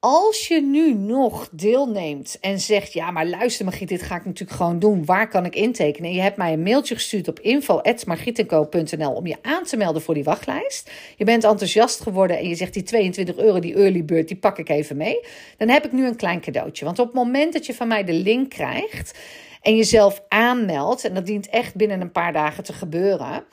Als 0.00 0.48
je 0.48 0.62
nu 0.62 0.94
nog 0.94 1.48
deelneemt 1.52 2.36
en 2.40 2.60
zegt: 2.60 2.92
Ja, 2.92 3.10
maar 3.10 3.26
luister, 3.26 3.64
Margriet, 3.64 3.88
dit 3.88 4.02
ga 4.02 4.16
ik 4.16 4.24
natuurlijk 4.24 4.58
gewoon 4.58 4.78
doen. 4.78 5.04
Waar 5.04 5.28
kan 5.28 5.44
ik 5.44 5.54
intekenen? 5.54 6.10
En 6.10 6.16
je 6.16 6.22
hebt 6.22 6.36
mij 6.36 6.52
een 6.52 6.62
mailtje 6.62 6.94
gestuurd 6.94 7.28
op 7.28 7.40
info.margrietenco.nl 7.40 9.12
om 9.12 9.26
je 9.26 9.36
aan 9.42 9.64
te 9.64 9.76
melden 9.76 10.02
voor 10.02 10.14
die 10.14 10.24
wachtlijst. 10.24 10.90
Je 11.16 11.24
bent 11.24 11.44
enthousiast 11.44 12.00
geworden 12.00 12.38
en 12.38 12.48
je 12.48 12.54
zegt: 12.54 12.74
Die 12.74 12.82
22 12.82 13.36
euro, 13.36 13.58
die 13.58 13.74
early 13.74 14.04
bird, 14.04 14.28
die 14.28 14.36
pak 14.36 14.58
ik 14.58 14.68
even 14.68 14.96
mee. 14.96 15.20
Dan 15.56 15.68
heb 15.68 15.84
ik 15.84 15.92
nu 15.92 16.06
een 16.06 16.16
klein 16.16 16.40
cadeautje. 16.40 16.84
Want 16.84 16.98
op 16.98 17.06
het 17.06 17.14
moment 17.14 17.52
dat 17.52 17.66
je 17.66 17.74
van 17.74 17.88
mij 17.88 18.04
de 18.04 18.12
link 18.12 18.50
krijgt 18.50 19.18
en 19.62 19.76
jezelf 19.76 20.22
aanmeldt, 20.28 21.04
en 21.04 21.14
dat 21.14 21.26
dient 21.26 21.48
echt 21.48 21.74
binnen 21.74 22.00
een 22.00 22.12
paar 22.12 22.32
dagen 22.32 22.64
te 22.64 22.72
gebeuren, 22.72 23.44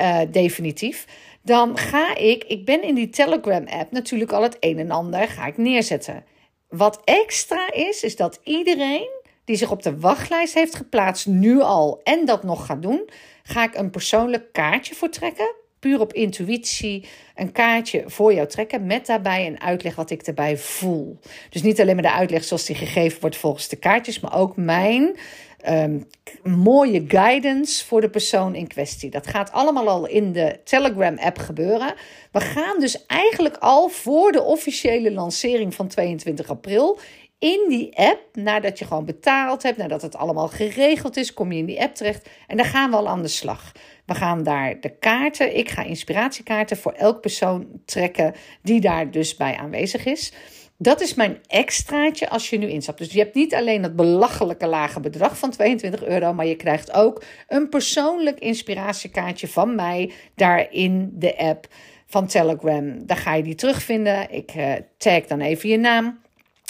uh, 0.00 0.20
definitief 0.30 1.06
dan 1.48 1.78
ga 1.78 2.16
ik, 2.16 2.44
ik 2.44 2.64
ben 2.64 2.82
in 2.82 2.94
die 2.94 3.08
Telegram-app 3.08 3.90
natuurlijk 3.90 4.32
al 4.32 4.42
het 4.42 4.56
een 4.60 4.78
en 4.78 4.90
ander 4.90 5.28
ga 5.28 5.46
ik 5.46 5.56
neerzetten. 5.56 6.24
Wat 6.68 7.00
extra 7.04 7.72
is, 7.72 8.02
is 8.02 8.16
dat 8.16 8.40
iedereen 8.44 9.08
die 9.44 9.56
zich 9.56 9.70
op 9.70 9.82
de 9.82 9.98
wachtlijst 9.98 10.54
heeft 10.54 10.74
geplaatst, 10.74 11.26
nu 11.26 11.60
al 11.60 12.00
en 12.04 12.24
dat 12.24 12.42
nog 12.42 12.66
gaat 12.66 12.82
doen, 12.82 13.08
ga 13.42 13.64
ik 13.64 13.74
een 13.74 13.90
persoonlijk 13.90 14.52
kaartje 14.52 14.94
voor 14.94 15.08
trekken. 15.08 15.54
Puur 15.78 16.00
op 16.00 16.12
intuïtie, 16.12 17.08
een 17.34 17.52
kaartje 17.52 18.02
voor 18.06 18.34
jou 18.34 18.48
trekken. 18.48 18.86
Met 18.86 19.06
daarbij 19.06 19.46
een 19.46 19.60
uitleg 19.60 19.94
wat 19.94 20.10
ik 20.10 20.22
erbij 20.22 20.56
voel. 20.56 21.18
Dus 21.50 21.62
niet 21.62 21.80
alleen 21.80 21.94
maar 21.94 22.04
de 22.04 22.12
uitleg 22.12 22.44
zoals 22.44 22.64
die 22.64 22.76
gegeven 22.76 23.20
wordt 23.20 23.36
volgens 23.36 23.68
de 23.68 23.76
kaartjes, 23.76 24.20
maar 24.20 24.36
ook 24.36 24.56
mijn 24.56 25.16
um, 25.66 26.06
mooie 26.42 27.04
guidance 27.08 27.86
voor 27.86 28.00
de 28.00 28.10
persoon 28.10 28.54
in 28.54 28.66
kwestie. 28.66 29.10
Dat 29.10 29.26
gaat 29.26 29.52
allemaal 29.52 29.88
al 29.88 30.06
in 30.06 30.32
de 30.32 30.60
Telegram-app 30.64 31.38
gebeuren. 31.38 31.94
We 32.32 32.40
gaan 32.40 32.80
dus 32.80 33.06
eigenlijk 33.06 33.56
al 33.56 33.88
voor 33.88 34.32
de 34.32 34.42
officiële 34.42 35.12
lancering 35.12 35.74
van 35.74 35.88
22 35.88 36.50
april 36.50 36.98
in 37.38 37.64
die 37.68 37.96
app, 37.96 38.20
nadat 38.32 38.78
je 38.78 38.84
gewoon 38.84 39.04
betaald 39.04 39.62
hebt, 39.62 39.76
nadat 39.76 40.02
het 40.02 40.16
allemaal 40.16 40.48
geregeld 40.48 41.16
is, 41.16 41.34
kom 41.34 41.52
je 41.52 41.58
in 41.58 41.66
die 41.66 41.80
app 41.80 41.94
terecht 41.94 42.28
en 42.46 42.56
dan 42.56 42.66
gaan 42.66 42.90
we 42.90 42.96
al 42.96 43.08
aan 43.08 43.22
de 43.22 43.28
slag. 43.28 43.72
We 44.06 44.14
gaan 44.14 44.42
daar 44.42 44.80
de 44.80 44.98
kaarten, 44.98 45.56
ik 45.56 45.70
ga 45.70 45.82
inspiratiekaarten 45.82 46.76
voor 46.76 46.92
elk 46.92 47.20
persoon 47.20 47.66
trekken 47.84 48.34
die 48.62 48.80
daar 48.80 49.10
dus 49.10 49.36
bij 49.36 49.56
aanwezig 49.56 50.04
is. 50.04 50.32
Dat 50.80 51.00
is 51.00 51.14
mijn 51.14 51.38
extraatje 51.46 52.28
als 52.28 52.50
je 52.50 52.58
nu 52.58 52.68
instapt. 52.68 52.98
Dus 52.98 53.12
je 53.12 53.18
hebt 53.18 53.34
niet 53.34 53.54
alleen 53.54 53.82
dat 53.82 53.96
belachelijke 53.96 54.66
lage 54.66 55.00
bedrag 55.00 55.38
van 55.38 55.50
22 55.50 56.04
euro, 56.04 56.32
maar 56.34 56.46
je 56.46 56.56
krijgt 56.56 56.92
ook 56.92 57.22
een 57.48 57.68
persoonlijk 57.68 58.38
inspiratiekaartje 58.38 59.48
van 59.48 59.74
mij 59.74 60.12
daar 60.34 60.72
in 60.72 61.10
de 61.12 61.38
app 61.38 61.66
van 62.06 62.26
Telegram. 62.26 63.06
Daar 63.06 63.16
ga 63.16 63.34
je 63.34 63.42
die 63.42 63.54
terugvinden. 63.54 64.30
Ik 64.30 64.54
uh, 64.54 64.72
tag 64.96 65.26
dan 65.26 65.40
even 65.40 65.68
je 65.68 65.78
naam. 65.78 66.20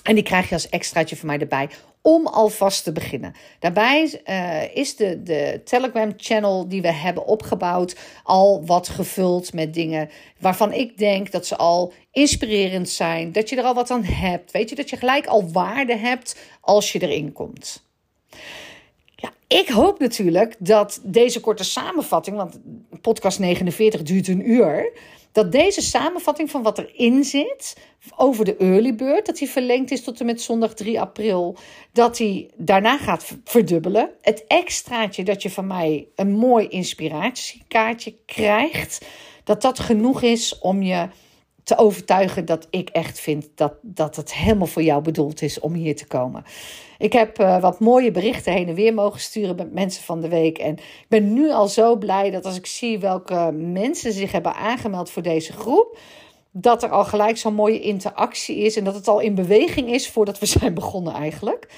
En 0.03 0.14
die 0.14 0.25
krijg 0.25 0.49
je 0.49 0.55
als 0.55 0.68
extraatje 0.68 1.16
van 1.16 1.27
mij 1.27 1.38
erbij 1.38 1.68
om 2.09 2.27
alvast 2.27 2.85
te 2.85 2.92
beginnen. 2.92 3.35
Daarbij 3.59 4.23
uh, 4.27 4.77
is 4.77 4.97
de, 4.97 5.23
de 5.23 5.61
Telegram-channel 5.64 6.68
die 6.68 6.83
we 6.83 6.92
hebben 6.92 7.27
opgebouwd 7.27 7.97
al 8.23 8.66
wat 8.66 8.88
gevuld 8.88 9.53
met 9.53 9.75
dingen 9.75 10.11
waarvan 10.40 10.73
ik 10.73 10.99
denk 10.99 11.31
dat 11.31 11.47
ze 11.47 11.57
al 11.57 11.92
inspirerend 12.12 12.88
zijn, 12.88 13.33
dat 13.33 13.49
je 13.49 13.57
er 13.57 13.64
al 13.64 13.75
wat 13.75 13.90
aan 13.90 14.05
hebt. 14.05 14.51
Weet 14.51 14.68
je, 14.68 14.75
dat 14.75 14.90
je 14.90 14.97
gelijk 14.97 15.27
al 15.27 15.51
waarde 15.53 15.97
hebt 15.97 16.37
als 16.61 16.92
je 16.92 17.03
erin 17.03 17.33
komt. 17.33 17.83
Ja, 19.16 19.33
ik 19.47 19.68
hoop 19.68 19.99
natuurlijk 19.99 20.55
dat 20.59 21.01
deze 21.03 21.40
korte 21.40 21.64
samenvatting, 21.64 22.37
want 22.37 22.61
podcast 23.01 23.38
49 23.38 24.03
duurt 24.03 24.29
een 24.29 24.51
uur, 24.51 24.92
dat 25.38 25.53
deze 25.53 25.81
samenvatting 25.81 26.51
van 26.51 26.62
wat 26.62 26.79
erin 26.79 27.24
zit 27.24 27.77
over 28.16 28.44
de 28.44 28.57
early 28.57 28.94
bird, 28.94 29.27
dat 29.27 29.37
die 29.37 29.48
verlengd 29.48 29.90
is 29.90 30.03
tot 30.03 30.20
en 30.20 30.27
met 30.27 30.42
zondag 30.42 30.74
3 30.74 31.01
april, 31.01 31.57
dat 31.92 32.16
die 32.16 32.51
daarna 32.57 32.98
gaat 32.98 33.33
verdubbelen. 33.44 34.11
Het 34.20 34.44
extraatje 34.46 35.24
dat 35.24 35.42
je 35.42 35.51
van 35.51 35.66
mij 35.66 36.09
een 36.14 36.33
mooi 36.33 36.68
inspiratiekaartje 36.68 38.14
krijgt, 38.27 39.05
dat 39.44 39.62
dat 39.62 39.79
genoeg 39.79 40.22
is 40.22 40.59
om 40.59 40.83
je 40.83 41.09
te 41.68 41.78
overtuigen 41.78 42.44
dat 42.44 42.66
ik 42.70 42.88
echt 42.88 43.20
vind 43.20 43.48
dat, 43.54 43.72
dat 43.83 44.16
het 44.16 44.35
helemaal 44.35 44.66
voor 44.66 44.83
jou 44.83 45.02
bedoeld 45.02 45.42
is 45.42 45.61
om 45.61 45.74
hier 45.74 45.96
te 45.96 46.07
komen. 46.07 46.44
Ik 46.98 47.12
heb 47.12 47.40
uh, 47.40 47.61
wat 47.61 47.81
mooie 47.81 48.11
berichten 48.11 48.52
heen 48.52 48.68
en 48.68 48.74
weer 48.74 48.94
mogen 48.94 49.20
sturen 49.20 49.57
met 49.57 49.72
mensen 49.72 50.02
van 50.02 50.20
de 50.20 50.28
week. 50.28 50.59
En 50.59 50.72
ik 50.76 51.07
ben 51.09 51.33
nu 51.33 51.50
al 51.50 51.68
zo 51.68 51.96
blij 51.96 52.31
dat 52.31 52.44
als 52.44 52.57
ik 52.57 52.66
zie 52.66 52.98
welke 52.98 53.52
mensen 53.52 54.12
zich 54.12 54.33
hebben 54.33 54.54
aangemeld 54.54 55.11
voor 55.11 55.22
deze 55.22 55.52
groep, 55.52 55.98
dat 56.50 56.83
er 56.83 56.90
al 56.90 57.04
gelijk 57.04 57.37
zo'n 57.37 57.54
mooie 57.54 57.81
interactie 57.81 58.57
is 58.57 58.76
en 58.76 58.85
dat 58.85 58.94
het 58.94 59.09
al 59.09 59.20
in 59.20 59.35
beweging 59.35 59.90
is 59.90 60.11
voordat 60.11 60.38
we 60.38 60.46
zijn 60.59 60.74
begonnen 60.74 61.14
eigenlijk. 61.14 61.68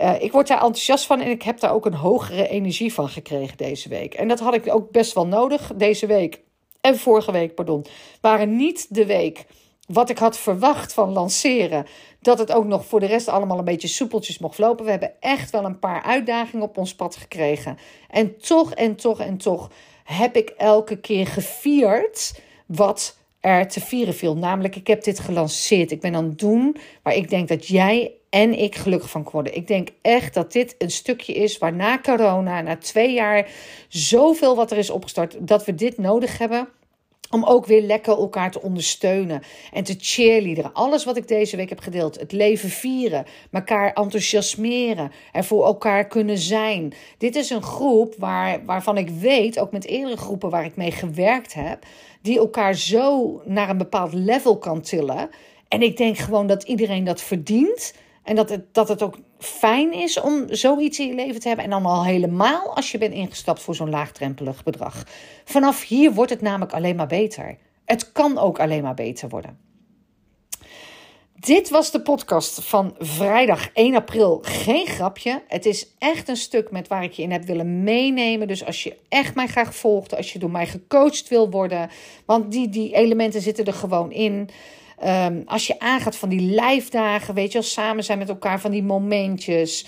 Uh, 0.00 0.22
ik 0.22 0.32
word 0.32 0.48
daar 0.48 0.62
enthousiast 0.62 1.06
van 1.06 1.20
en 1.20 1.30
ik 1.30 1.42
heb 1.42 1.60
daar 1.60 1.72
ook 1.72 1.86
een 1.86 1.94
hogere 1.94 2.48
energie 2.48 2.94
van 2.94 3.08
gekregen 3.08 3.56
deze 3.56 3.88
week. 3.88 4.14
En 4.14 4.28
dat 4.28 4.40
had 4.40 4.54
ik 4.54 4.74
ook 4.74 4.90
best 4.90 5.12
wel 5.12 5.26
nodig 5.26 5.72
deze 5.76 6.06
week 6.06 6.46
en 6.80 6.98
vorige 6.98 7.32
week, 7.32 7.54
pardon, 7.54 7.84
waren 8.20 8.56
niet 8.56 8.94
de 8.94 9.06
week 9.06 9.46
wat 9.88 10.10
ik 10.10 10.18
had 10.18 10.38
verwacht 10.38 10.92
van 10.92 11.12
lanceren. 11.12 11.86
Dat 12.20 12.38
het 12.38 12.52
ook 12.52 12.64
nog 12.64 12.86
voor 12.86 13.00
de 13.00 13.06
rest 13.06 13.28
allemaal 13.28 13.58
een 13.58 13.64
beetje 13.64 13.88
soepeltjes 13.88 14.38
mocht 14.38 14.58
lopen. 14.58 14.84
We 14.84 14.90
hebben 14.90 15.12
echt 15.20 15.50
wel 15.50 15.64
een 15.64 15.78
paar 15.78 16.02
uitdagingen 16.02 16.64
op 16.64 16.78
ons 16.78 16.94
pad 16.94 17.16
gekregen. 17.16 17.78
En 18.08 18.38
toch 18.38 18.74
en 18.74 18.96
toch 18.96 19.20
en 19.20 19.36
toch 19.36 19.70
heb 20.04 20.36
ik 20.36 20.48
elke 20.48 21.00
keer 21.00 21.26
gevierd 21.26 22.40
wat 22.66 23.16
er 23.40 23.68
te 23.68 23.80
vieren 23.80 24.14
viel. 24.14 24.36
Namelijk, 24.36 24.76
ik 24.76 24.86
heb 24.86 25.04
dit 25.04 25.20
gelanceerd. 25.20 25.90
Ik 25.90 26.00
ben 26.00 26.14
aan 26.14 26.24
het 26.24 26.38
doen 26.38 26.76
waar 27.02 27.14
ik 27.14 27.30
denk 27.30 27.48
dat 27.48 27.66
jij 27.66 28.17
en 28.30 28.58
ik 28.58 28.74
gelukkig 28.74 29.10
van 29.10 29.28
worden. 29.32 29.56
Ik 29.56 29.66
denk 29.66 29.88
echt 30.02 30.34
dat 30.34 30.52
dit 30.52 30.74
een 30.78 30.90
stukje 30.90 31.32
is 31.32 31.58
waar 31.58 31.74
na 31.74 31.98
corona, 31.98 32.60
na 32.60 32.76
twee 32.76 33.12
jaar, 33.12 33.50
zoveel 33.88 34.56
wat 34.56 34.70
er 34.70 34.78
is 34.78 34.90
opgestart, 34.90 35.36
dat 35.40 35.64
we 35.64 35.74
dit 35.74 35.98
nodig 35.98 36.38
hebben. 36.38 36.68
Om 37.30 37.44
ook 37.44 37.66
weer 37.66 37.82
lekker 37.82 38.18
elkaar 38.18 38.50
te 38.50 38.62
ondersteunen 38.62 39.42
en 39.72 39.84
te 39.84 39.94
cheerleaderen. 39.98 40.72
Alles 40.72 41.04
wat 41.04 41.16
ik 41.16 41.28
deze 41.28 41.56
week 41.56 41.68
heb 41.68 41.80
gedeeld. 41.80 42.20
Het 42.20 42.32
leven 42.32 42.68
vieren. 42.68 43.24
Elkaar 43.50 43.92
enthousiasmeren. 43.92 45.12
Er 45.32 45.44
voor 45.44 45.64
elkaar 45.64 46.06
kunnen 46.06 46.38
zijn. 46.38 46.92
Dit 47.18 47.36
is 47.36 47.50
een 47.50 47.62
groep 47.62 48.14
waar, 48.18 48.64
waarvan 48.64 48.96
ik 48.96 49.08
weet, 49.08 49.58
ook 49.58 49.72
met 49.72 49.84
eerdere 49.84 50.16
groepen 50.16 50.50
waar 50.50 50.64
ik 50.64 50.76
mee 50.76 50.90
gewerkt 50.90 51.54
heb. 51.54 51.84
Die 52.22 52.38
elkaar 52.38 52.74
zo 52.74 53.40
naar 53.44 53.70
een 53.70 53.78
bepaald 53.78 54.12
level 54.12 54.58
kan 54.58 54.80
tillen. 54.80 55.30
En 55.68 55.82
ik 55.82 55.96
denk 55.96 56.18
gewoon 56.18 56.46
dat 56.46 56.62
iedereen 56.62 57.04
dat 57.04 57.22
verdient. 57.22 57.94
En 58.28 58.34
dat 58.34 58.48
het, 58.48 58.74
dat 58.74 58.88
het 58.88 59.02
ook 59.02 59.18
fijn 59.38 59.92
is 59.92 60.20
om 60.20 60.44
zoiets 60.48 60.98
in 60.98 61.06
je 61.06 61.14
leven 61.14 61.40
te 61.40 61.46
hebben. 61.48 61.64
En 61.64 61.70
dan 61.70 61.86
al 61.86 62.04
helemaal 62.04 62.76
als 62.76 62.92
je 62.92 62.98
bent 62.98 63.14
ingestapt 63.14 63.62
voor 63.62 63.74
zo'n 63.74 63.90
laagdrempelig 63.90 64.62
bedrag. 64.62 65.06
Vanaf 65.44 65.84
hier 65.84 66.12
wordt 66.12 66.30
het 66.30 66.40
namelijk 66.40 66.72
alleen 66.72 66.96
maar 66.96 67.06
beter. 67.06 67.56
Het 67.84 68.12
kan 68.12 68.38
ook 68.38 68.60
alleen 68.60 68.82
maar 68.82 68.94
beter 68.94 69.28
worden. 69.28 69.58
Dit 71.34 71.68
was 71.68 71.90
de 71.90 72.00
podcast 72.00 72.64
van 72.64 72.94
vrijdag 72.98 73.70
1 73.72 73.94
april. 73.94 74.38
Geen 74.42 74.86
grapje. 74.86 75.42
Het 75.46 75.66
is 75.66 75.94
echt 75.98 76.28
een 76.28 76.36
stuk 76.36 76.70
met 76.70 76.88
waar 76.88 77.02
ik 77.02 77.12
je 77.12 77.22
in 77.22 77.32
heb 77.32 77.44
willen 77.44 77.82
meenemen. 77.82 78.48
Dus 78.48 78.64
als 78.64 78.82
je 78.82 78.96
echt 79.08 79.34
mij 79.34 79.46
graag 79.46 79.74
volgt, 79.74 80.16
als 80.16 80.32
je 80.32 80.38
door 80.38 80.50
mij 80.50 80.66
gecoacht 80.66 81.28
wil 81.28 81.50
worden, 81.50 81.90
want 82.26 82.52
die, 82.52 82.68
die 82.68 82.94
elementen 82.94 83.40
zitten 83.40 83.64
er 83.64 83.72
gewoon 83.72 84.12
in. 84.12 84.50
Um, 85.04 85.42
als 85.46 85.66
je 85.66 85.78
aangaat 85.78 86.16
van 86.16 86.28
die 86.28 86.40
lijfdagen, 86.40 87.34
weet 87.34 87.52
je 87.52 87.58
wel, 87.58 87.68
samen 87.68 88.04
zijn 88.04 88.18
met 88.18 88.28
elkaar, 88.28 88.60
van 88.60 88.70
die 88.70 88.82
momentjes. 88.82 89.86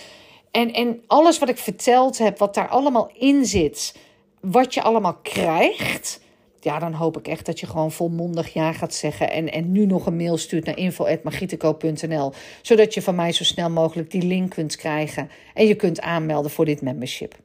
En, 0.51 0.73
en 0.73 1.03
alles 1.07 1.38
wat 1.38 1.49
ik 1.49 1.59
verteld 1.59 2.18
heb, 2.18 2.38
wat 2.38 2.55
daar 2.55 2.68
allemaal 2.68 3.11
in 3.14 3.44
zit, 3.44 3.96
wat 4.40 4.75
je 4.75 4.83
allemaal 4.83 5.18
krijgt. 5.23 6.20
Ja, 6.61 6.79
dan 6.79 6.92
hoop 6.92 7.18
ik 7.18 7.29
echt 7.29 7.46
dat 7.46 7.61
je 7.61 7.66
gewoon 7.66 7.92
volmondig 7.92 8.53
ja 8.53 8.73
gaat 8.73 8.94
zeggen. 8.94 9.31
En, 9.31 9.53
en 9.53 9.73
nu 9.73 9.87
nog 9.87 10.07
een 10.07 10.16
mail 10.16 10.37
stuurt 10.37 10.64
naar 10.64 10.77
info.magiteco.nl. 10.77 12.33
Zodat 12.62 12.94
je 12.94 13.03
van 13.03 13.14
mij 13.14 13.33
zo 13.33 13.44
snel 13.44 13.70
mogelijk 13.70 14.11
die 14.11 14.23
link 14.23 14.51
kunt 14.51 14.77
krijgen. 14.77 15.31
En 15.55 15.66
je 15.66 15.75
kunt 15.75 16.01
aanmelden 16.01 16.51
voor 16.51 16.64
dit 16.64 16.83
membership. 16.83 17.37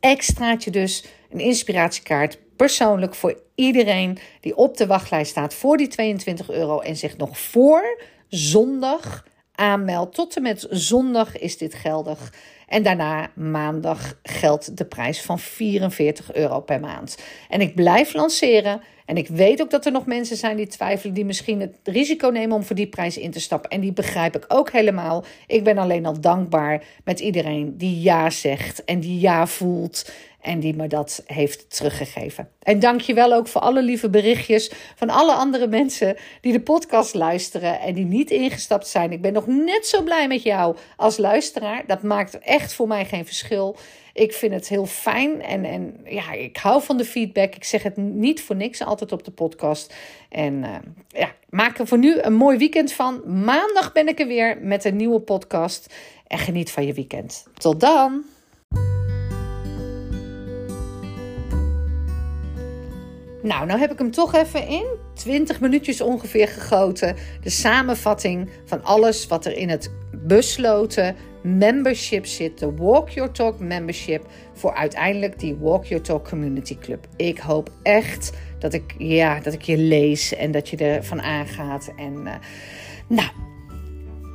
Extraatje 0.00 0.70
dus, 0.70 1.04
een 1.30 1.40
inspiratiekaart 1.40 2.38
persoonlijk 2.56 3.14
voor 3.14 3.40
iedereen 3.54 4.18
die 4.40 4.56
op 4.56 4.76
de 4.76 4.86
wachtlijst 4.86 5.30
staat 5.30 5.54
voor 5.54 5.76
die 5.76 5.88
22 5.88 6.50
euro 6.50 6.80
en 6.80 6.96
zich 6.96 7.16
nog 7.16 7.38
voor 7.38 8.02
zondag 8.28 9.24
aanmeldt. 9.54 10.14
Tot 10.14 10.36
en 10.36 10.42
met 10.42 10.66
zondag 10.70 11.38
is 11.38 11.58
dit 11.58 11.74
geldig. 11.74 12.32
En 12.68 12.82
daarna 12.82 13.30
maandag 13.34 14.18
geldt 14.22 14.76
de 14.76 14.84
prijs 14.84 15.22
van 15.22 15.38
44 15.38 16.34
euro 16.34 16.60
per 16.60 16.80
maand. 16.80 17.18
En 17.48 17.60
ik 17.60 17.74
blijf 17.74 18.14
lanceren. 18.14 18.80
En 19.04 19.16
ik 19.16 19.28
weet 19.28 19.62
ook 19.62 19.70
dat 19.70 19.86
er 19.86 19.92
nog 19.92 20.06
mensen 20.06 20.36
zijn 20.36 20.56
die 20.56 20.66
twijfelen, 20.66 21.14
die 21.14 21.24
misschien 21.24 21.60
het 21.60 21.76
risico 21.84 22.28
nemen 22.28 22.56
om 22.56 22.62
voor 22.62 22.76
die 22.76 22.86
prijs 22.86 23.18
in 23.18 23.30
te 23.30 23.40
stappen. 23.40 23.70
En 23.70 23.80
die 23.80 23.92
begrijp 23.92 24.36
ik 24.36 24.44
ook 24.48 24.70
helemaal. 24.70 25.24
Ik 25.46 25.64
ben 25.64 25.78
alleen 25.78 26.06
al 26.06 26.20
dankbaar 26.20 26.84
met 27.04 27.20
iedereen 27.20 27.76
die 27.76 28.00
ja 28.00 28.30
zegt 28.30 28.84
en 28.84 29.00
die 29.00 29.20
ja 29.20 29.46
voelt 29.46 30.12
en 30.40 30.60
die 30.60 30.74
me 30.74 30.86
dat 30.86 31.22
heeft 31.26 31.76
teruggegeven. 31.76 32.48
En 32.62 32.78
dank 32.78 33.00
je 33.00 33.14
wel 33.14 33.32
ook 33.32 33.48
voor 33.48 33.60
alle 33.60 33.82
lieve 33.82 34.10
berichtjes 34.10 34.72
van 34.96 35.10
alle 35.10 35.32
andere 35.32 35.66
mensen 35.66 36.16
die 36.40 36.52
de 36.52 36.60
podcast 36.60 37.14
luisteren 37.14 37.80
en 37.80 37.94
die 37.94 38.04
niet 38.04 38.30
ingestapt 38.30 38.86
zijn. 38.86 39.12
Ik 39.12 39.22
ben 39.22 39.32
nog 39.32 39.46
net 39.46 39.86
zo 39.86 40.02
blij 40.02 40.28
met 40.28 40.42
jou 40.42 40.76
als 40.96 41.16
luisteraar. 41.16 41.82
Dat 41.86 42.02
maakt 42.02 42.38
echt 42.38 42.74
voor 42.74 42.88
mij 42.88 43.04
geen 43.04 43.26
verschil. 43.26 43.76
Ik 44.12 44.32
vind 44.32 44.52
het 44.52 44.68
heel 44.68 44.86
fijn 44.86 45.42
en, 45.42 45.64
en 45.64 46.00
ja, 46.04 46.32
ik 46.32 46.56
hou 46.56 46.82
van 46.82 46.96
de 46.96 47.04
feedback. 47.04 47.54
Ik 47.54 47.64
zeg 47.64 47.82
het 47.82 47.96
niet 47.96 48.42
voor 48.42 48.56
niks 48.56 48.82
altijd 48.82 49.12
op 49.12 49.24
de 49.24 49.30
podcast. 49.30 49.94
En 50.28 50.54
uh, 50.54 50.76
ja, 51.08 51.32
maak 51.48 51.78
er 51.78 51.86
voor 51.86 51.98
nu 51.98 52.18
een 52.20 52.34
mooi 52.34 52.58
weekend 52.58 52.92
van. 52.92 53.42
Maandag 53.44 53.92
ben 53.92 54.08
ik 54.08 54.20
er 54.20 54.26
weer 54.26 54.58
met 54.60 54.84
een 54.84 54.96
nieuwe 54.96 55.20
podcast. 55.20 55.94
En 56.26 56.38
geniet 56.38 56.70
van 56.70 56.86
je 56.86 56.92
weekend. 56.92 57.46
Tot 57.58 57.80
dan! 57.80 58.24
Nou, 63.42 63.66
nou 63.66 63.80
heb 63.80 63.92
ik 63.92 63.98
hem 63.98 64.10
toch 64.10 64.34
even 64.34 64.66
in 64.66 64.86
20 65.14 65.60
minuutjes 65.60 66.00
ongeveer 66.00 66.48
gegoten. 66.48 67.16
De 67.42 67.50
samenvatting 67.50 68.50
van 68.64 68.84
alles 68.84 69.26
wat 69.26 69.46
er 69.46 69.56
in 69.56 69.68
het 69.68 69.90
besloten 70.12 71.16
membership 71.42 72.26
zit. 72.26 72.58
De 72.58 72.74
Walk 72.74 73.08
Your 73.08 73.30
Talk 73.30 73.58
membership. 73.58 74.26
Voor 74.52 74.74
uiteindelijk 74.74 75.38
die 75.38 75.56
Walk 75.56 75.84
Your 75.84 76.02
Talk 76.02 76.28
Community 76.28 76.78
Club. 76.78 77.06
Ik 77.16 77.38
hoop 77.38 77.70
echt 77.82 78.32
dat 78.58 78.72
ik, 78.72 78.94
ja, 78.98 79.40
dat 79.40 79.52
ik 79.52 79.62
je 79.62 79.78
lees 79.78 80.34
en 80.34 80.50
dat 80.50 80.68
je 80.68 80.76
ervan 80.76 81.22
aangaat. 81.22 81.92
En 81.96 82.14
uh, 82.24 82.34
nou, 83.08 83.28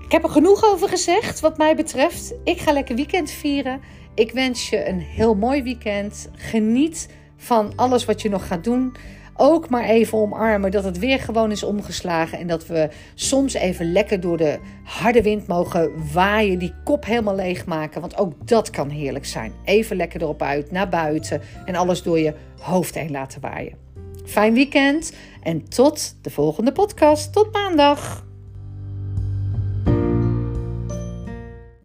ik 0.05 0.11
heb 0.11 0.23
er 0.23 0.29
genoeg 0.29 0.65
over 0.65 0.89
gezegd 0.89 1.39
wat 1.39 1.57
mij 1.57 1.75
betreft. 1.75 2.33
Ik 2.43 2.59
ga 2.59 2.71
lekker 2.71 2.95
weekend 2.95 3.31
vieren. 3.31 3.81
Ik 4.15 4.31
wens 4.31 4.69
je 4.69 4.87
een 4.87 4.99
heel 4.99 5.35
mooi 5.35 5.63
weekend. 5.63 6.29
Geniet 6.35 7.09
van 7.37 7.71
alles 7.75 8.05
wat 8.05 8.21
je 8.21 8.29
nog 8.29 8.47
gaat 8.47 8.63
doen. 8.63 8.95
Ook 9.37 9.69
maar 9.69 9.83
even 9.83 10.17
omarmen 10.17 10.71
dat 10.71 10.83
het 10.83 10.99
weer 10.99 11.19
gewoon 11.19 11.51
is 11.51 11.63
omgeslagen. 11.63 12.39
En 12.39 12.47
dat 12.47 12.67
we 12.67 12.89
soms 13.13 13.53
even 13.53 13.91
lekker 13.91 14.19
door 14.19 14.37
de 14.37 14.59
harde 14.83 15.21
wind 15.21 15.47
mogen 15.47 15.91
waaien. 16.13 16.59
Die 16.59 16.73
kop 16.83 17.05
helemaal 17.05 17.35
leegmaken. 17.35 18.01
Want 18.01 18.17
ook 18.17 18.47
dat 18.47 18.69
kan 18.69 18.89
heerlijk 18.89 19.25
zijn. 19.25 19.53
Even 19.63 19.95
lekker 19.95 20.21
erop 20.21 20.41
uit, 20.41 20.71
naar 20.71 20.89
buiten. 20.89 21.41
En 21.65 21.75
alles 21.75 22.03
door 22.03 22.19
je 22.19 22.33
hoofd 22.59 22.95
heen 22.95 23.11
laten 23.11 23.41
waaien. 23.41 23.77
Fijn 24.25 24.53
weekend 24.53 25.13
en 25.43 25.69
tot 25.69 26.15
de 26.21 26.29
volgende 26.29 26.71
podcast. 26.71 27.33
Tot 27.33 27.53
maandag. 27.53 28.24